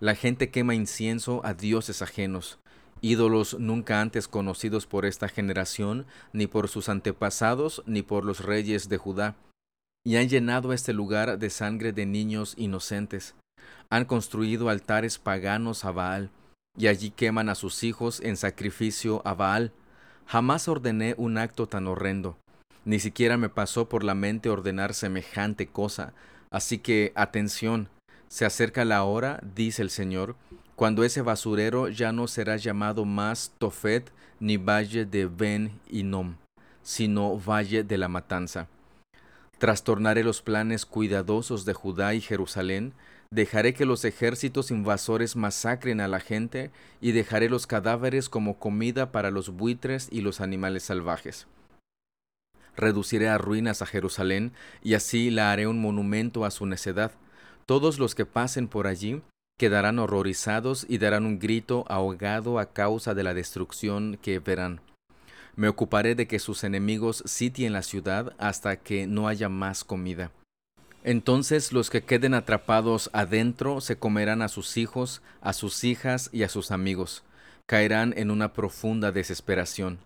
[0.00, 2.58] La gente quema incienso a dioses ajenos,
[3.00, 8.88] ídolos nunca antes conocidos por esta generación, ni por sus antepasados, ni por los reyes
[8.88, 9.36] de Judá,
[10.04, 13.34] y han llenado este lugar de sangre de niños inocentes.
[13.90, 16.30] Han construido altares paganos a Baal,
[16.76, 19.72] y allí queman a sus hijos en sacrificio a Baal.
[20.26, 22.38] Jamás ordené un acto tan horrendo.
[22.84, 26.14] Ni siquiera me pasó por la mente ordenar semejante cosa.
[26.50, 27.88] Así que, atención,
[28.28, 30.36] se acerca la hora, dice el Señor,
[30.78, 36.36] cuando ese basurero ya no será llamado más Tofet ni Valle de Ben Nom,
[36.84, 38.68] sino Valle de la Matanza.
[39.58, 42.92] Trastornaré los planes cuidadosos de Judá y Jerusalén,
[43.32, 49.10] dejaré que los ejércitos invasores masacren a la gente y dejaré los cadáveres como comida
[49.10, 51.48] para los buitres y los animales salvajes
[52.76, 54.52] reduciré a ruinas a Jerusalén,
[54.84, 57.10] y así la haré un monumento a su necedad.
[57.66, 59.20] Todos los que pasen por allí
[59.58, 64.80] quedarán horrorizados y darán un grito ahogado a causa de la destrucción que verán.
[65.56, 70.30] Me ocuparé de que sus enemigos sitien la ciudad hasta que no haya más comida.
[71.04, 76.44] Entonces los que queden atrapados adentro se comerán a sus hijos, a sus hijas y
[76.44, 77.22] a sus amigos.
[77.66, 79.98] Caerán en una profunda desesperación.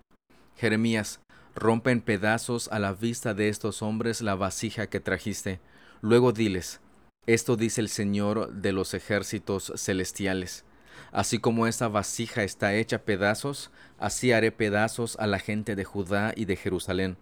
[0.56, 1.20] Jeremías,
[1.54, 5.60] Rompe en pedazos a la vista de estos hombres la vasija que trajiste.
[6.00, 6.80] Luego diles,
[7.26, 10.64] esto dice el Señor de los ejércitos celestiales.
[11.12, 16.32] Así como esta vasija está hecha pedazos, así haré pedazos a la gente de Judá
[16.34, 17.16] y de Jerusalén,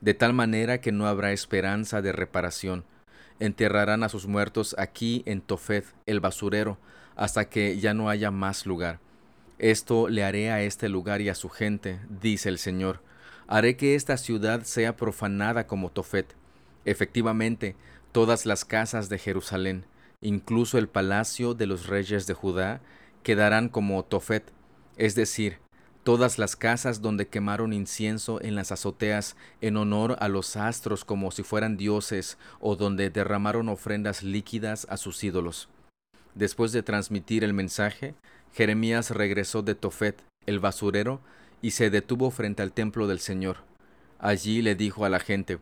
[0.00, 2.84] de tal manera que no habrá esperanza de reparación.
[3.40, 6.78] enterrarán a sus muertos aquí en Tofet, el basurero,
[7.16, 9.00] hasta que ya no haya más lugar.
[9.58, 13.02] Esto le haré a este lugar y a su gente, dice el Señor.
[13.48, 16.34] Haré que esta ciudad sea profanada como Tofet.
[16.84, 17.74] Efectivamente,
[18.14, 19.86] todas las casas de Jerusalén,
[20.20, 22.80] incluso el palacio de los reyes de Judá,
[23.24, 24.52] quedarán como Tofet,
[24.96, 25.58] es decir,
[26.04, 31.32] todas las casas donde quemaron incienso en las azoteas en honor a los astros como
[31.32, 35.68] si fueran dioses o donde derramaron ofrendas líquidas a sus ídolos.
[36.36, 38.14] Después de transmitir el mensaje,
[38.52, 41.20] Jeremías regresó de Tofet, el basurero,
[41.62, 43.56] y se detuvo frente al templo del Señor.
[44.20, 45.58] Allí le dijo a la gente,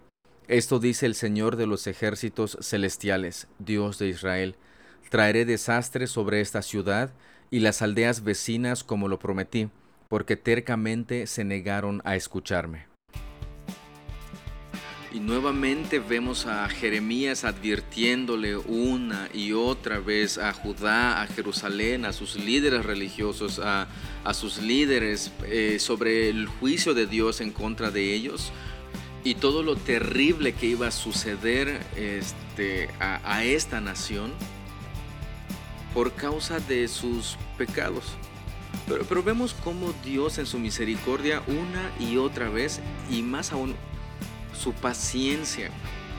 [0.48, 4.56] Esto dice el Señor de los ejércitos celestiales, Dios de Israel,
[5.08, 7.12] traeré desastre sobre esta ciudad
[7.50, 9.68] y las aldeas vecinas como lo prometí,
[10.08, 12.86] porque tercamente se negaron a escucharme.
[15.12, 22.14] Y nuevamente vemos a Jeremías advirtiéndole una y otra vez a Judá, a Jerusalén, a
[22.14, 23.86] sus líderes religiosos, a,
[24.32, 28.52] sus líderes eh, sobre el juicio de Dios en contra de ellos
[29.24, 34.32] y todo lo terrible que iba a suceder este, a, esta nación
[35.94, 38.04] por causa de sus pecados.
[38.88, 42.80] Pero, pero, vemos cómo Dios en su misericordia una y otra vez,
[43.10, 43.76] y más aún
[44.58, 45.70] su paciencia.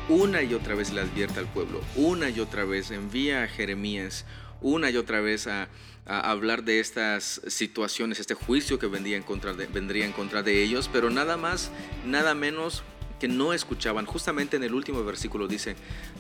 [0.10, 4.26] Una y otra vez le advierte al pueblo, una y otra vez envía a Jeremías,
[4.62, 5.70] una y otra vez a,
[6.06, 11.10] hablar de estas situaciones, este juicio que en, contra vendría en contra de ellos, pero
[11.10, 11.72] nada más,
[12.06, 12.84] nada menos
[13.20, 14.06] que no escuchaban.
[14.06, 15.76] Justamente en el último versículo dice,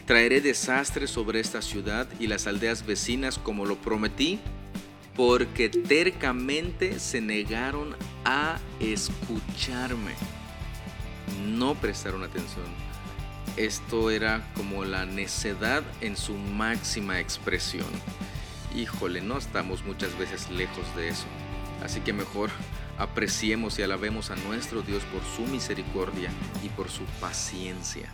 [0.05, 4.39] traeré desastre sobre esta ciudad y las aldeas vecinas como lo prometí,
[5.15, 10.13] porque tercamente se negaron a escucharme
[11.43, 12.65] no prestaron atención.
[13.57, 17.87] Esto era como la necedad en su máxima expresión.
[18.75, 21.25] Híjole, no estamos muchas veces lejos de eso.
[21.83, 22.49] Así que mejor
[22.97, 26.31] apreciemos y alabemos a nuestro Dios por su misericordia
[26.63, 28.11] y por su paciencia.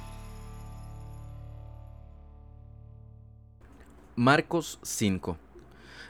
[4.16, 5.38] Marcos 5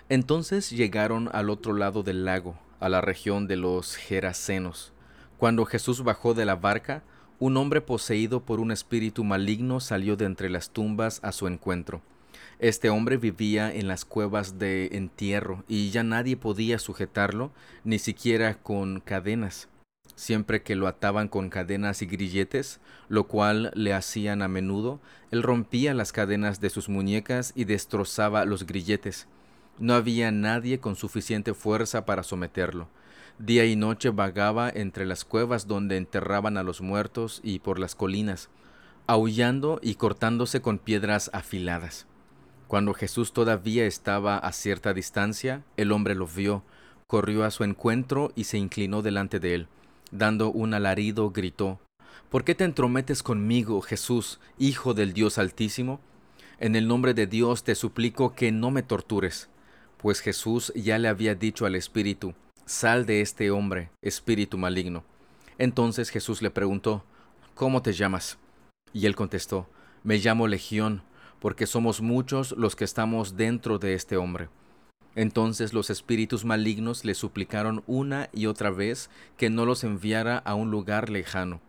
[0.09, 4.93] Entonces llegaron al otro lado del lago, a la región de los Gerasenos.
[5.37, 7.03] Cuando Jesús bajó de la barca,
[7.37, 12.01] un hombre poseído por un espíritu maligno salió de entre las tumbas a su encuentro.
[12.59, 17.51] Este hombre vivía en las cuevas de entierro y ya nadie podía sujetarlo,
[17.85, 19.69] ni siquiera con cadenas.
[20.15, 24.99] Siempre que lo ataban con cadenas y grilletes, lo cual le hacían a menudo,
[25.31, 29.29] él rompía las cadenas de sus muñecas y destrozaba los grilletes.
[29.79, 32.89] No había nadie con suficiente fuerza para someterlo.
[33.37, 37.95] Día y noche vagaba entre las cuevas donde enterraban a los muertos y por las
[37.95, 38.49] colinas,
[39.07, 42.08] aullando y cortándose con piedras afiladas.
[42.69, 46.61] Cuando Jesús todavía estaba a cierta distancia, el hombre lo vio,
[47.07, 49.67] corrió a su encuentro y se inclinó delante de él.
[50.11, 51.79] Dando un alarido, gritó,
[52.29, 55.99] ¿Por qué te entrometes conmigo, Jesús, Hijo del Dios Altísimo?
[56.59, 59.49] En el nombre de Dios te suplico que no me tortures.
[59.97, 62.35] Pues Jesús ya le había dicho al Espíritu,
[62.67, 65.03] Sal de este hombre, espíritu maligno.
[65.57, 67.03] Entonces Jesús le preguntó,
[67.55, 68.37] ¿Cómo te llamas?
[68.93, 69.67] Y él contestó,
[70.03, 71.01] Me llamo Legión,
[71.39, 74.49] porque somos muchos los que estamos dentro de este hombre.
[75.15, 80.55] Entonces los espíritus malignos le suplicaron una y otra vez que no los enviara a
[80.55, 81.61] un lugar lejano.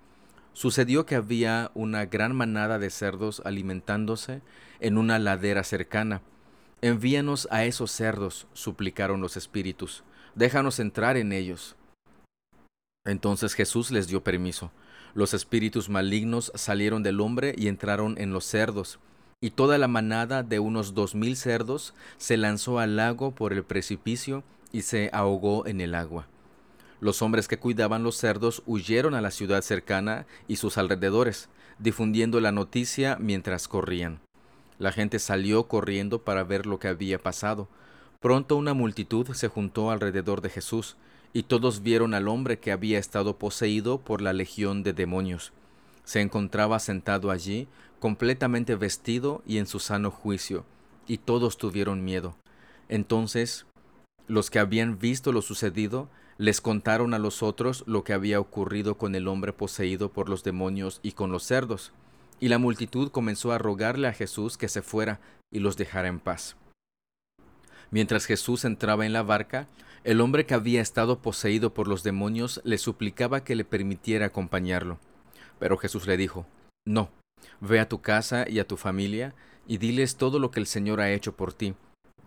[0.53, 4.43] Sucedió que había una gran manada de cerdos alimentándose
[4.81, 6.23] en una ladera cercana.
[6.83, 10.03] Envíanos a esos cerdos, suplicaron los espíritus
[10.35, 11.77] déjanos entrar en ellos.
[13.05, 14.71] Entonces Jesús les dio permiso.
[15.15, 19.01] Los espíritus malignos salieron del hombre y entraron en los cerdos,
[19.40, 23.64] y toda la manada de unos dos mil cerdos se lanzó al lago por el
[23.64, 26.26] precipicio y se ahogó en el agua.
[27.00, 31.48] Los hombres que cuidaban los cerdos huyeron a la ciudad cercana y sus alrededores,
[31.79, 34.20] difundiendo la noticia mientras corrían.
[34.79, 37.68] La gente salió corriendo para ver lo que había pasado,
[38.20, 40.97] Pronto una multitud se juntó alrededor de Jesús,
[41.32, 45.55] y todos vieron al hombre que había estado poseído por la legión de demonios.
[46.05, 47.66] Se encontraba sentado allí,
[48.01, 50.64] completamente vestido y en su sano juicio,
[51.07, 52.34] y todos tuvieron miedo.
[52.88, 53.66] Entonces,
[54.26, 58.96] los que habían visto lo sucedido, les contaron a los otros lo que había ocurrido
[58.96, 61.92] con el hombre poseído por los demonios y con los cerdos.
[62.40, 65.20] Y la multitud comenzó a rogarle a Jesús que se fuera
[65.53, 66.57] y los dejara en paz.
[67.90, 69.68] Mientras Jesús entraba en la barca,
[70.03, 74.98] el hombre que había estado poseído por los demonios le suplicaba que le permitiera acompañarlo.
[75.59, 76.46] Pero Jesús le dijo,
[76.86, 77.11] No,
[77.61, 79.34] Ve a tu casa y a tu familia
[79.66, 81.74] y diles todo lo que el Señor ha hecho por ti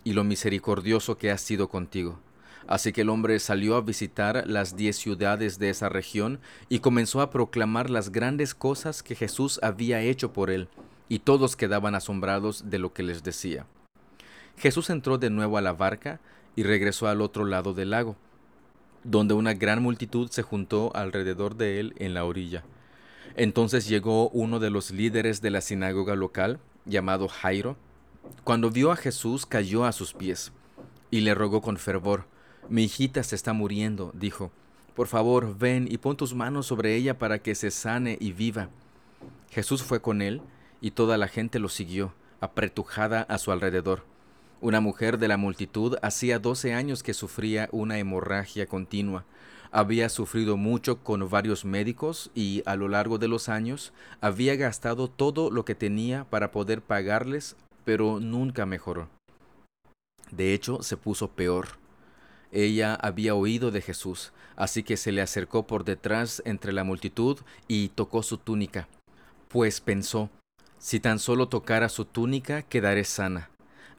[0.03, 2.20] y lo misericordioso que ha sido contigo.
[2.68, 6.39] Así que el hombre salió a visitar las diez ciudades de esa región
[6.70, 10.70] y comenzó a proclamar las grandes cosas que Jesús había hecho por él,
[11.09, 13.66] y todos quedaban asombrados de lo que les decía.
[14.57, 16.22] Jesús entró de nuevo a la barca
[16.55, 18.16] y regresó al otro lado del lago,
[19.03, 22.64] donde una gran multitud se juntó alrededor de él en la orilla.
[23.36, 27.78] Entonces llegó uno de los líderes de la sinagoga local, llamado Jairo.
[28.43, 30.51] Cuando vio a Jesús cayó a sus pies
[31.11, 32.26] y le rogó con fervor,
[32.69, 34.51] Mi hijita se está muriendo, dijo.
[34.95, 38.69] Por favor, ven y pon tus manos sobre ella para que se sane y viva.
[39.49, 40.41] Jesús fue con él,
[40.80, 44.03] y toda la gente lo siguió, apretujada a su alrededor.
[44.61, 49.26] Una mujer de la multitud hacía doce años que sufría una hemorragia continua.
[49.76, 55.09] Había sufrido mucho con varios médicos y a lo largo de los años había gastado
[55.09, 59.09] todo lo que tenía para poder pagarles, pero nunca mejoró.
[60.30, 61.69] De hecho, se puso peor.
[62.51, 67.39] Ella había oído de Jesús, así que se le acercó por detrás entre la multitud
[67.67, 68.88] y tocó su túnica,
[69.47, 70.30] pues pensó,
[70.78, 73.49] si tan solo tocara su túnica quedaré sana.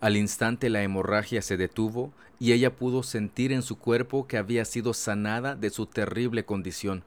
[0.00, 4.64] Al instante la hemorragia se detuvo y ella pudo sentir en su cuerpo que había
[4.64, 7.04] sido sanada de su terrible condición.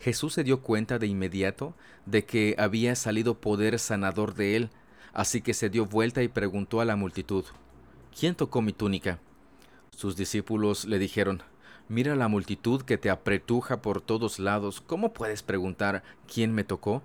[0.00, 1.74] Jesús se dio cuenta de inmediato
[2.06, 4.70] de que había salido poder sanador de él,
[5.12, 7.44] así que se dio vuelta y preguntó a la multitud,
[8.18, 9.18] ¿quién tocó mi túnica?
[9.96, 11.42] Sus discípulos le dijeron,
[11.90, 17.02] Mira la multitud que te apretuja por todos lados, ¿cómo puedes preguntar quién me tocó?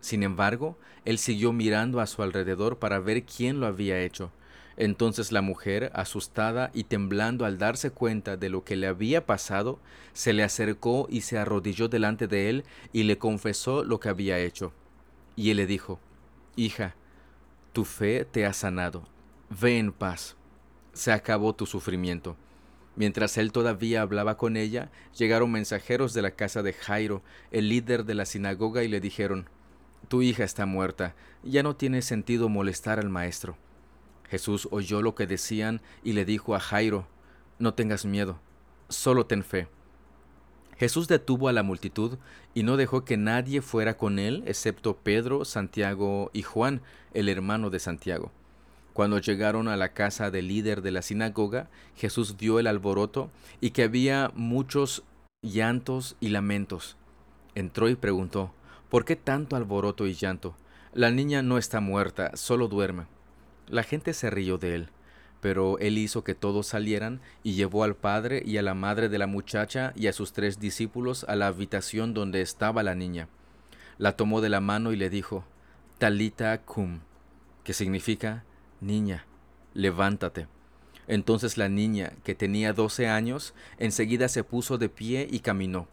[0.00, 4.32] Sin embargo, él siguió mirando a su alrededor para ver quién lo había hecho.
[4.76, 9.78] Entonces la mujer, asustada y temblando al darse cuenta de lo que le había pasado,
[10.12, 14.38] se le acercó y se arrodilló delante de él y le confesó lo que había
[14.38, 14.72] hecho.
[15.36, 16.00] Y él le dijo,
[16.56, 16.94] Hija,
[17.72, 19.08] tu fe te ha sanado,
[19.48, 20.36] ve en paz,
[20.92, 22.36] se acabó tu sufrimiento.
[22.94, 28.04] Mientras él todavía hablaba con ella, llegaron mensajeros de la casa de Jairo, el líder
[28.04, 29.48] de la sinagoga, y le dijeron,
[30.08, 33.56] tu hija está muerta, ya no tiene sentido molestar al maestro.
[34.32, 37.06] Jesús oyó lo que decían y le dijo a Jairo,
[37.58, 38.40] No tengas miedo,
[38.88, 39.68] solo ten fe.
[40.78, 42.16] Jesús detuvo a la multitud
[42.54, 46.80] y no dejó que nadie fuera con él excepto Pedro, Santiago y Juan,
[47.12, 48.32] el hermano de Santiago.
[48.94, 53.30] Cuando llegaron a la casa del líder de la sinagoga, Jesús vio el alboroto
[53.60, 55.02] y que había muchos
[55.42, 56.96] llantos y lamentos.
[57.54, 58.54] Entró y preguntó,
[58.88, 60.56] ¿Por qué tanto alboroto y llanto?
[60.94, 63.04] La niña no está muerta, solo duerme.
[63.72, 64.88] La gente se rió de él,
[65.40, 69.16] pero él hizo que todos salieran y llevó al padre y a la madre de
[69.16, 73.28] la muchacha y a sus tres discípulos a la habitación donde estaba la niña.
[73.96, 75.46] La tomó de la mano y le dijo,
[75.96, 77.00] Talita cum,
[77.64, 78.44] que significa,
[78.82, 79.24] Niña,
[79.72, 80.48] levántate.
[81.08, 85.88] Entonces la niña, que tenía doce años, enseguida se puso de pie y caminó.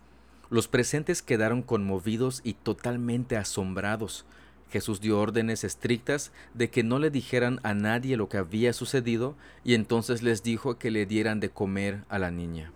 [0.50, 4.26] Los presentes quedaron conmovidos y totalmente asombrados.
[4.72, 9.36] Jesús dio órdenes estrictas de que no le dijeran a nadie lo que había sucedido
[9.64, 12.72] y entonces les dijo que le dieran de comer a la niña.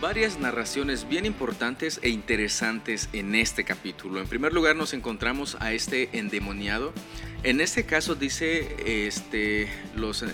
[0.00, 4.20] Varias narraciones bien importantes e interesantes en este capítulo.
[4.20, 6.92] En primer lugar nos encontramos a este endemoniado.
[7.42, 8.76] En este caso dice
[9.06, 9.68] este,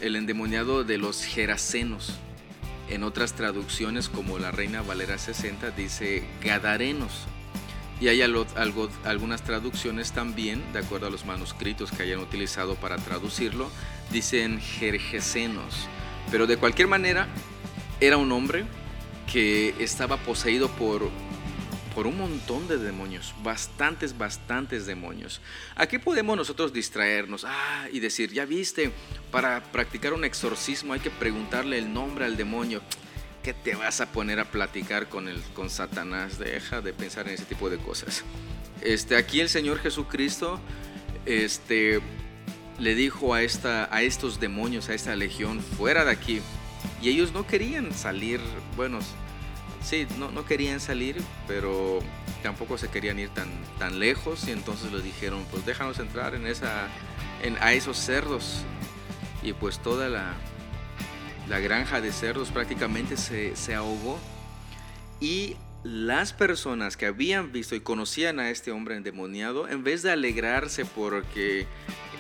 [0.01, 2.19] el endemoniado de los gerasenos.
[2.91, 7.27] En otras traducciones, como la Reina Valera 60, dice Gadarenos.
[8.03, 8.49] Y hay algo,
[9.05, 13.71] algunas traducciones también, de acuerdo a los manuscritos que hayan utilizado para traducirlo,
[14.11, 15.87] dicen Jerjesenos.
[16.29, 17.29] Pero de cualquier manera,
[18.01, 18.65] era un hombre
[19.33, 21.09] que estaba poseído por
[21.95, 25.43] por un montón de demonios, bastantes, bastantes demonios.
[25.77, 28.91] Aquí podemos nosotros distraernos ah, y decir, ya viste,
[29.31, 32.81] para practicar un exorcismo hay que preguntarle el nombre al demonio.
[33.43, 36.39] ¿Qué te vas a poner a platicar con, el, con Satanás?
[36.39, 38.23] Deja de pensar en ese tipo de cosas.
[38.83, 40.61] Este, aquí el Señor Jesucristo
[41.27, 42.01] este,
[42.79, 46.41] le dijo a, esta, a estos demonios, a esta legión, fuera de aquí.
[47.01, 48.41] Y ellos no querían salir,
[48.77, 49.01] bueno,
[49.83, 51.17] sí, no, no querían salir,
[51.49, 51.99] pero
[52.45, 56.47] tampoco se querían ir tan, tan lejos y entonces les dijeron, pues déjanos entrar en
[56.47, 56.87] esa,
[57.43, 58.63] en, a esos cerdos.
[59.43, 60.35] Y pues toda la,
[61.53, 64.19] la granja de cerdos prácticamente se, se ahogó.
[65.21, 70.11] Y las personas que habían visto y conocían a este hombre endemoniado, en vez de
[70.11, 71.67] alegrarse porque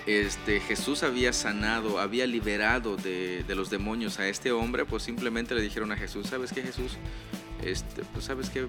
[0.04, 5.54] este, Jesús había sanado, había liberado de, de, los demonios a este hombre, pues simplemente
[5.54, 6.98] le dijeron a Jesús, ¿sabes qué Jesús?
[7.62, 8.66] este, pues sabes que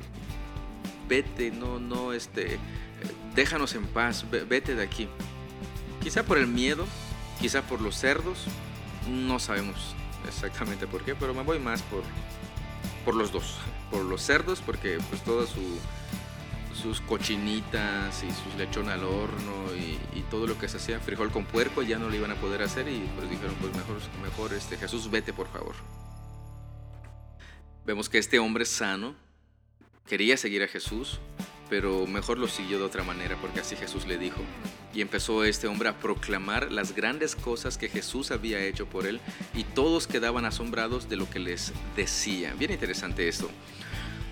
[1.09, 2.57] vete, no, no, este,
[3.35, 5.09] déjanos en paz, vete de aquí.
[6.01, 6.87] Quizá por el miedo,
[7.41, 8.45] quizá por los cerdos,
[9.09, 9.93] no sabemos
[10.27, 12.03] exactamente por qué, pero me voy más por,
[13.05, 13.57] por los dos,
[13.91, 19.99] por los cerdos, porque pues todas sus cochinitas y sus lechón al horno y,
[20.31, 22.87] todo lo que se hacía frijol con puerco ya no lo iban a poder hacer
[22.87, 25.75] y pues dijeron pues mejor, mejor este Jesús vete por favor.
[27.85, 29.13] Vemos que este hombre sano
[30.07, 31.19] quería seguir a Jesús,
[31.73, 34.43] pero mejor lo siguió de otra manera porque así Jesús le dijo.
[34.93, 39.19] Y empezó este hombre a proclamar las grandes cosas que Jesús había hecho por él
[39.55, 42.53] y todos quedaban asombrados de lo que les decía.
[42.59, 43.49] Bien interesante esto.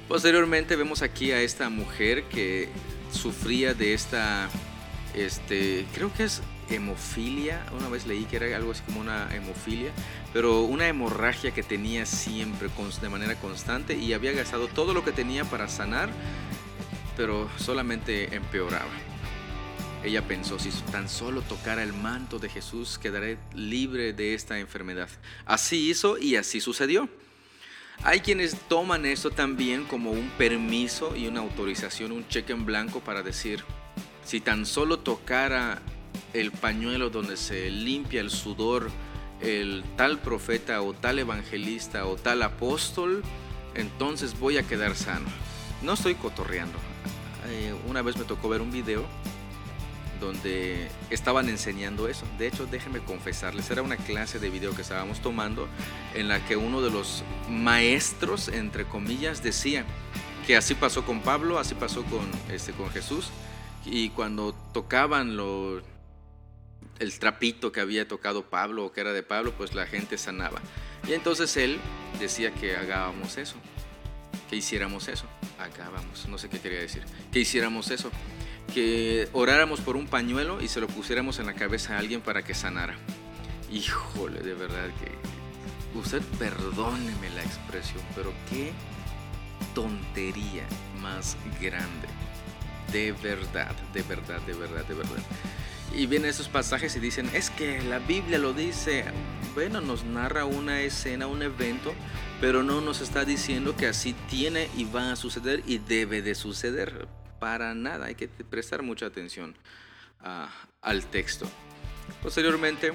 [0.07, 2.69] Posteriormente vemos aquí a esta mujer que
[3.11, 4.47] sufría de esta,
[5.15, 7.65] este, creo que es hemofilia.
[7.75, 9.91] Una vez leí que era algo así como una hemofilia,
[10.31, 12.69] pero una hemorragia que tenía siempre
[13.01, 16.11] de manera constante y había gastado todo lo que tenía para sanar,
[17.15, 18.91] pero solamente empeoraba.
[20.03, 25.09] Ella pensó, si tan solo tocara el manto de Jesús, quedaré libre de esta enfermedad.
[25.45, 27.07] Así hizo y así sucedió.
[28.03, 32.99] Hay quienes toman esto también como un permiso y una autorización, un cheque en blanco
[32.99, 33.63] para decir,
[34.25, 35.83] si tan solo tocara
[36.33, 38.89] el pañuelo donde se limpia el sudor,
[39.39, 43.21] el tal profeta o tal evangelista o tal apóstol,
[43.75, 45.27] entonces voy a quedar sano.
[45.83, 46.90] No estoy cotorreando.
[47.47, 49.05] Eh, una vez me tocó ver un video
[50.21, 52.25] donde estaban enseñando eso.
[52.37, 55.67] De hecho, déjenme confesarles, era una clase de video que estábamos tomando
[56.13, 59.83] en la que uno de los maestros, entre comillas, decía
[60.45, 63.29] que así pasó con Pablo, así pasó con, este, con Jesús,
[63.85, 65.81] y cuando tocaban lo,
[66.99, 70.61] el trapito que había tocado Pablo o que era de Pablo, pues la gente sanaba.
[71.07, 71.79] Y entonces él
[72.19, 73.55] decía que hagábamos eso,
[74.49, 75.25] que hiciéramos eso,
[75.73, 78.11] hagábamos, no sé qué quería decir, que hiciéramos eso
[78.73, 82.43] que oráramos por un pañuelo y se lo pusiéramos en la cabeza a alguien para
[82.43, 82.95] que sanara.
[83.71, 85.11] Híjole, de verdad que...
[85.97, 88.71] Usted perdóneme la expresión, pero qué
[89.75, 90.65] tontería
[91.01, 92.07] más grande.
[92.93, 95.23] De verdad, de verdad, de verdad, de verdad.
[95.95, 99.05] Y vienen esos pasajes y dicen, es que la Biblia lo dice.
[99.53, 101.93] Bueno, nos narra una escena, un evento,
[102.39, 106.35] pero no nos está diciendo que así tiene y va a suceder y debe de
[106.35, 107.07] suceder
[107.41, 109.55] para nada, hay que prestar mucha atención
[110.81, 111.49] al texto.
[112.21, 112.93] Posteriormente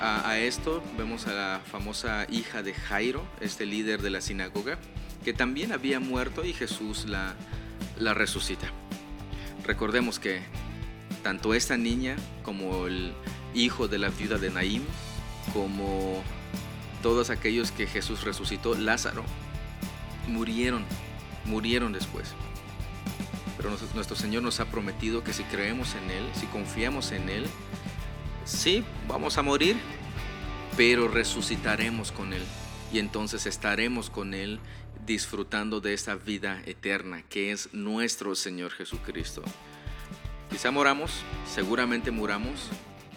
[0.00, 4.78] a, esto vemos a la famosa hija de Jairo, este líder de la sinagoga,
[5.24, 7.34] que también había muerto y Jesús la,
[7.98, 8.70] la resucita.
[9.64, 10.42] Recordemos que
[11.18, 13.12] tanto esta niña como el
[13.54, 14.82] hijo de la viuda de Naim,
[15.52, 16.22] como
[17.02, 19.24] todos aquellos que Jesús resucitó, Lázaro,
[20.26, 20.84] murieron,
[21.44, 22.34] murieron después.
[23.56, 27.46] Pero nuestro Señor nos ha prometido que si creemos en Él, si confiamos en Él,
[28.44, 29.76] sí, vamos a morir,
[30.76, 32.42] pero resucitaremos con Él.
[32.92, 34.60] Y entonces estaremos con Él
[35.06, 39.42] disfrutando de esta vida eterna que es nuestro Señor Jesucristo.
[40.50, 42.70] Quizá moramos, seguramente muramos,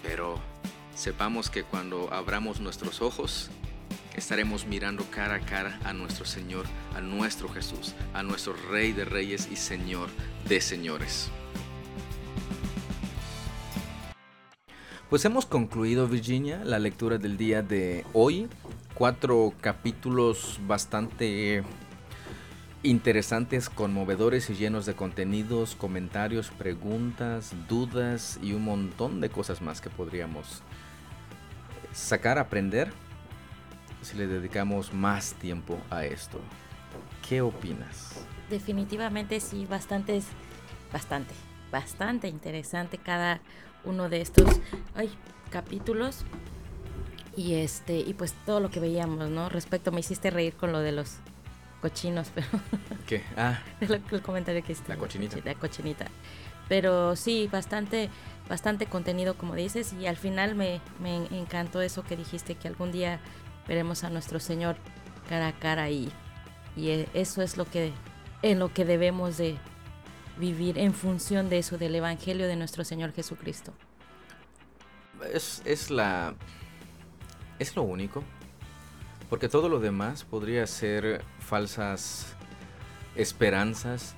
[0.04, 0.40] pero
[0.94, 3.50] sepamos que cuando abramos nuestros ojos,
[4.16, 6.66] estaremos mirando cara a cara a nuestro Señor,
[6.96, 10.10] a nuestro Jesús, a nuestro Rey de Reyes y Señor
[10.48, 11.32] de Señores.
[15.10, 18.48] Pues hemos concluido, Virginia, la lectura del día de hoy.
[18.94, 21.64] Cuatro capítulos bastante
[22.84, 29.82] interesantes, conmovedores y llenos de contenidos, comentarios, preguntas, dudas y un montón de cosas más
[29.82, 30.64] que podríamos
[31.94, 32.92] sacar, aprender
[34.02, 36.40] si le dedicamos más tiempo a esto.
[37.28, 38.26] ¿Qué opinas?
[38.50, 40.22] Definitivamente sí, bastante,
[40.92, 41.34] bastante,
[41.72, 43.42] bastante interesante cada
[43.84, 44.60] uno de estos
[45.52, 46.26] capítulos.
[47.38, 49.48] Y este, y pues todo lo que veíamos, ¿no?
[49.48, 51.20] Respecto, me hiciste reír con lo de los
[51.82, 52.48] cochinos, pero.
[53.08, 53.24] ¿Qué?
[53.36, 53.60] Ah.
[53.82, 54.94] el, comentario que hiciste.
[54.94, 55.38] La cochinita.
[55.44, 56.06] La cochinita.
[56.70, 58.10] Pero sí, bastante,
[58.48, 62.94] bastante contenido, como dices, y al final me, me encantó eso que dijiste, que algún
[62.94, 63.20] día
[63.68, 64.78] veremos a nuestro Señor
[65.28, 66.12] cara a cara y,
[66.76, 67.92] y e, eso es lo que,
[68.42, 69.58] en lo que debemos de
[70.38, 73.74] vivir en función de eso, del Evangelio de nuestro Señor Jesucristo.
[75.34, 76.36] Es, es la...
[77.60, 78.24] es lo único.
[79.30, 82.28] Porque todo lo demás podría ser falsas
[83.18, 84.16] esperanzas,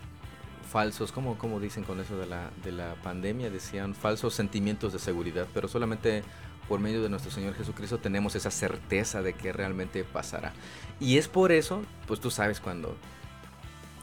[0.72, 5.00] falsos, como, como dicen con eso de la, de la pandemia, decían falsos sentimientos de
[5.00, 6.22] seguridad, pero solamente
[6.68, 10.54] por medio de nuestro Señor Jesucristo tenemos esa certeza de que realmente pasará.
[11.00, 12.96] Y es por eso, pues tú sabes cuando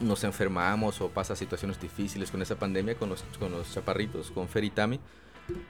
[0.01, 4.49] nos enfermamos o pasa situaciones difíciles con esa pandemia, con los, con los chaparritos, con
[4.49, 4.99] Fer y Tami,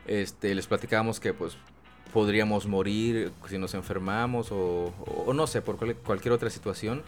[0.08, 1.58] este, les platicábamos que pues
[2.12, 7.04] podríamos morir si nos enfermamos o no sé, por cualquier otra situación.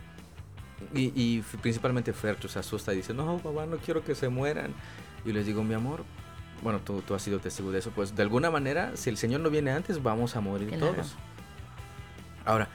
[0.93, 4.73] Y, y principalmente Fer se asusta y dice, no, papá, no quiero que se mueran.
[5.25, 6.03] Y les digo, mi amor,
[6.61, 9.41] bueno, tú, tú has sido testigo de eso, pues de alguna manera, si el Señor
[9.41, 11.15] no viene antes, vamos a morir todos.
[12.45, 12.67] Ahora,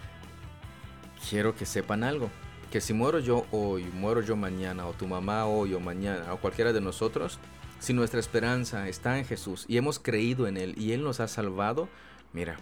[1.29, 2.31] quiero que sepan algo
[2.71, 6.39] que si muero yo hoy, muero yo mañana, o tu mamá hoy o mañana, o
[6.39, 7.39] cualquiera de nosotros,
[7.79, 11.29] si nuestra esperanza está en Jesús y hemos creído en Él y Él nos ha
[11.29, 11.89] salvado,
[12.33, 12.57] mira,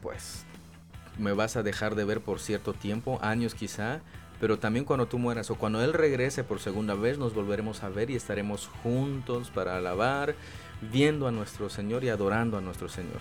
[0.00, 0.44] pues
[1.18, 4.00] me vas a dejar de ver por cierto tiempo, años quizá,
[4.40, 7.88] pero también cuando tú mueras o cuando Él regrese por segunda vez nos volveremos a
[7.88, 10.34] ver y estaremos juntos para alabar,
[10.92, 13.20] viendo a nuestro Señor y adorando a nuestro Señor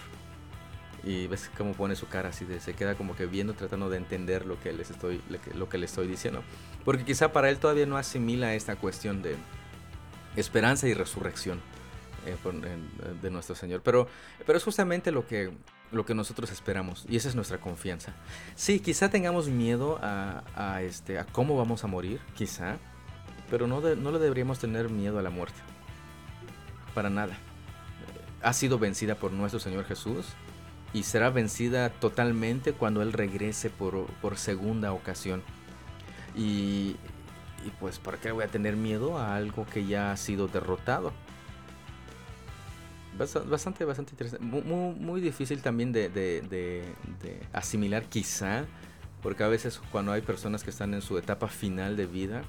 [1.04, 3.98] y ves cómo pone su cara así, de, se queda como que viendo, tratando de
[3.98, 5.22] entender lo que, les estoy,
[5.54, 6.44] lo que le estoy diciendo.
[6.86, 9.36] Porque quizá para él todavía no asimila esta cuestión de
[10.36, 11.62] esperanza y resurrección
[12.26, 12.38] eh,
[13.22, 13.82] de nuestro Señor.
[13.84, 14.08] Pero,
[14.46, 15.52] pero es justamente lo que,
[15.94, 18.14] lo que nosotros esperamos y esa es nuestra confianza.
[18.56, 22.78] Sí, quizá tengamos miedo a, este, a cómo vamos a morir, quizá,
[23.50, 25.60] pero no, no le deberíamos tener miedo a la muerte.
[26.94, 27.38] Para nada.
[28.42, 30.26] Ha sido vencida por nuestro Señor Jesús
[30.94, 35.42] y será vencida totalmente cuando Él regrese por, segunda ocasión.
[36.36, 36.96] Y,
[37.80, 41.12] pues, ¿para qué voy a tener miedo a algo que ya ha sido derrotado?
[43.18, 44.46] Bastante, bastante interesante.
[44.46, 46.84] Muy, difícil también de, de,
[47.52, 48.66] asimilar quizá,
[49.22, 52.44] porque a veces cuando hay personas que están en su etapa final de vida,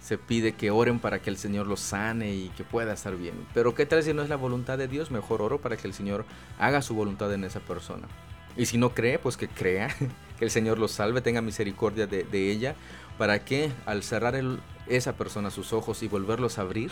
[0.00, 3.34] se pide que oren para que el Señor los sane y que pueda estar bien.
[3.52, 5.10] Pero ¿qué tal si no es la voluntad de Dios?
[5.10, 6.24] Mejor oro para que el Señor
[6.58, 8.08] haga su voluntad en esa persona.
[8.56, 9.94] Y si no cree, pues que crea,
[10.38, 12.74] que el Señor los salve, tenga misericordia de, ella,
[13.18, 14.40] para que al cerrar
[14.86, 16.90] esa persona sus ojos y volverlos a abrir,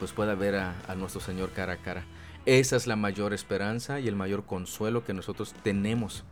[0.00, 2.02] pues pueda ver a, a nuestro Señor cara a cara.
[2.46, 6.24] Esa es la mayor esperanza y el mayor consuelo que nosotros tenemos.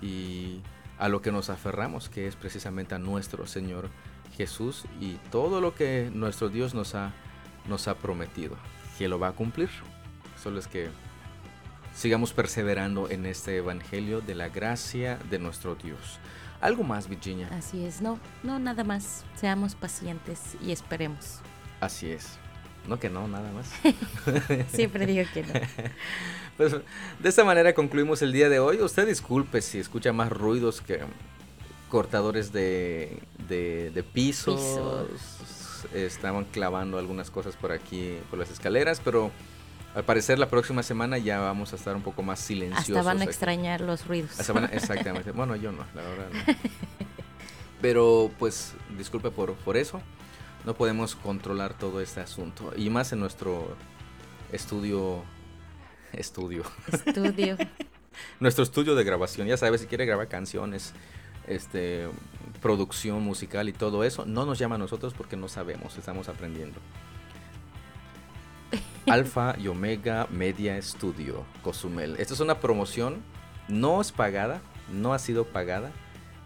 [0.00, 0.62] Y
[0.98, 3.90] a lo que nos aferramos, que es precisamente a nuestro Señor
[4.36, 7.12] Jesús y todo lo que nuestro Dios nos ha,
[7.68, 8.56] nos ha prometido,
[8.98, 9.68] que lo va a cumplir.
[10.40, 10.88] Solo es que
[11.94, 16.18] sigamos perseverando en este Evangelio de la gracia de nuestro Dios.
[16.60, 17.48] ¿Algo más, Virginia?
[17.52, 19.24] Así es, no, no, nada más.
[19.34, 21.40] Seamos pacientes y esperemos.
[21.80, 22.38] Así es.
[22.88, 23.70] No que no, nada más.
[24.72, 25.52] Siempre digo que no.
[26.56, 26.76] Pues
[27.18, 28.82] de esta manera concluimos el día de hoy.
[28.82, 31.00] Usted disculpe si escucha más ruidos que
[31.88, 33.18] cortadores de,
[33.48, 34.60] de, pisos.
[35.94, 39.30] Estaban clavando algunas cosas por aquí, por las escaleras, pero
[39.94, 42.90] al parecer la próxima semana ya vamos a estar un poco más silenciosos.
[42.90, 44.38] Hasta van a extrañar los ruidos.
[44.72, 45.30] exactamente.
[45.32, 46.54] bueno, yo no, la verdad no.
[47.80, 50.00] Pero pues disculpe por, por eso.
[50.64, 52.72] No podemos controlar todo este asunto.
[52.76, 53.76] Y más en nuestro
[54.52, 55.22] estudio.
[56.12, 56.64] Estudio.
[56.92, 57.56] Estudio.
[58.40, 59.46] nuestro estudio de grabación.
[59.46, 60.92] Ya sabes, si quiere grabar canciones,
[61.46, 62.08] este,
[62.60, 66.78] producción musical y todo eso, no nos llama a nosotros porque no sabemos, estamos aprendiendo.
[69.06, 72.16] Alfa y Omega Media Studio, Cozumel.
[72.18, 73.22] Esta es una promoción,
[73.68, 74.60] no es pagada,
[74.92, 75.90] no ha sido pagada.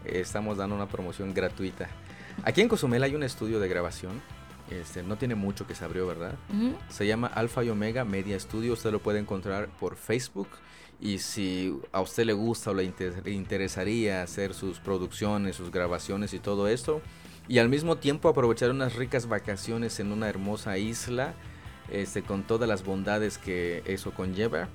[0.05, 1.89] Estamos dando una promoción gratuita.
[2.43, 4.21] Aquí en Cozumel hay un estudio de grabación.
[4.69, 6.35] Este, no tiene mucho que se abrió, ¿verdad?
[6.89, 8.73] Se llama Alfa y Omega Media Studio.
[8.73, 10.49] Usted lo puede encontrar por Facebook.
[10.99, 12.91] Y si a usted le gusta o le,
[13.25, 17.01] interesaría hacer sus producciones, sus grabaciones y todo esto,
[17.47, 21.33] y al mismo tiempo aprovechar unas ricas vacaciones en una hermosa isla,
[21.91, 24.69] este, con todas las bondades que eso conlleva,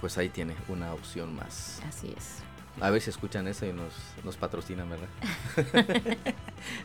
[0.00, 1.80] pues ahí tiene una opción más.
[1.88, 2.47] Así es.
[2.80, 3.92] A ver si escuchan eso y nos,
[4.24, 5.08] nos patrocinan, ¿verdad?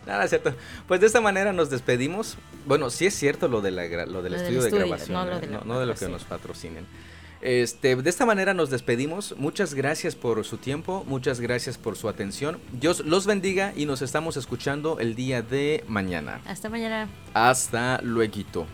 [0.07, 0.53] Nada, cierto.
[0.87, 2.37] Pues de esta manera nos despedimos.
[2.65, 5.59] Bueno, sí es cierto lo, de la, lo del estudio de grabación, no, ¿eh?
[5.65, 6.85] no de lo que nos patrocinen.
[7.43, 9.35] Este, de esta manera nos despedimos.
[9.37, 12.59] Muchas gracias por su tiempo, muchas gracias por su atención.
[12.71, 16.39] Dios los bendiga y nos estamos escuchando el día de mañana.
[16.45, 17.09] Hasta mañana.
[17.33, 18.65] Hasta luego.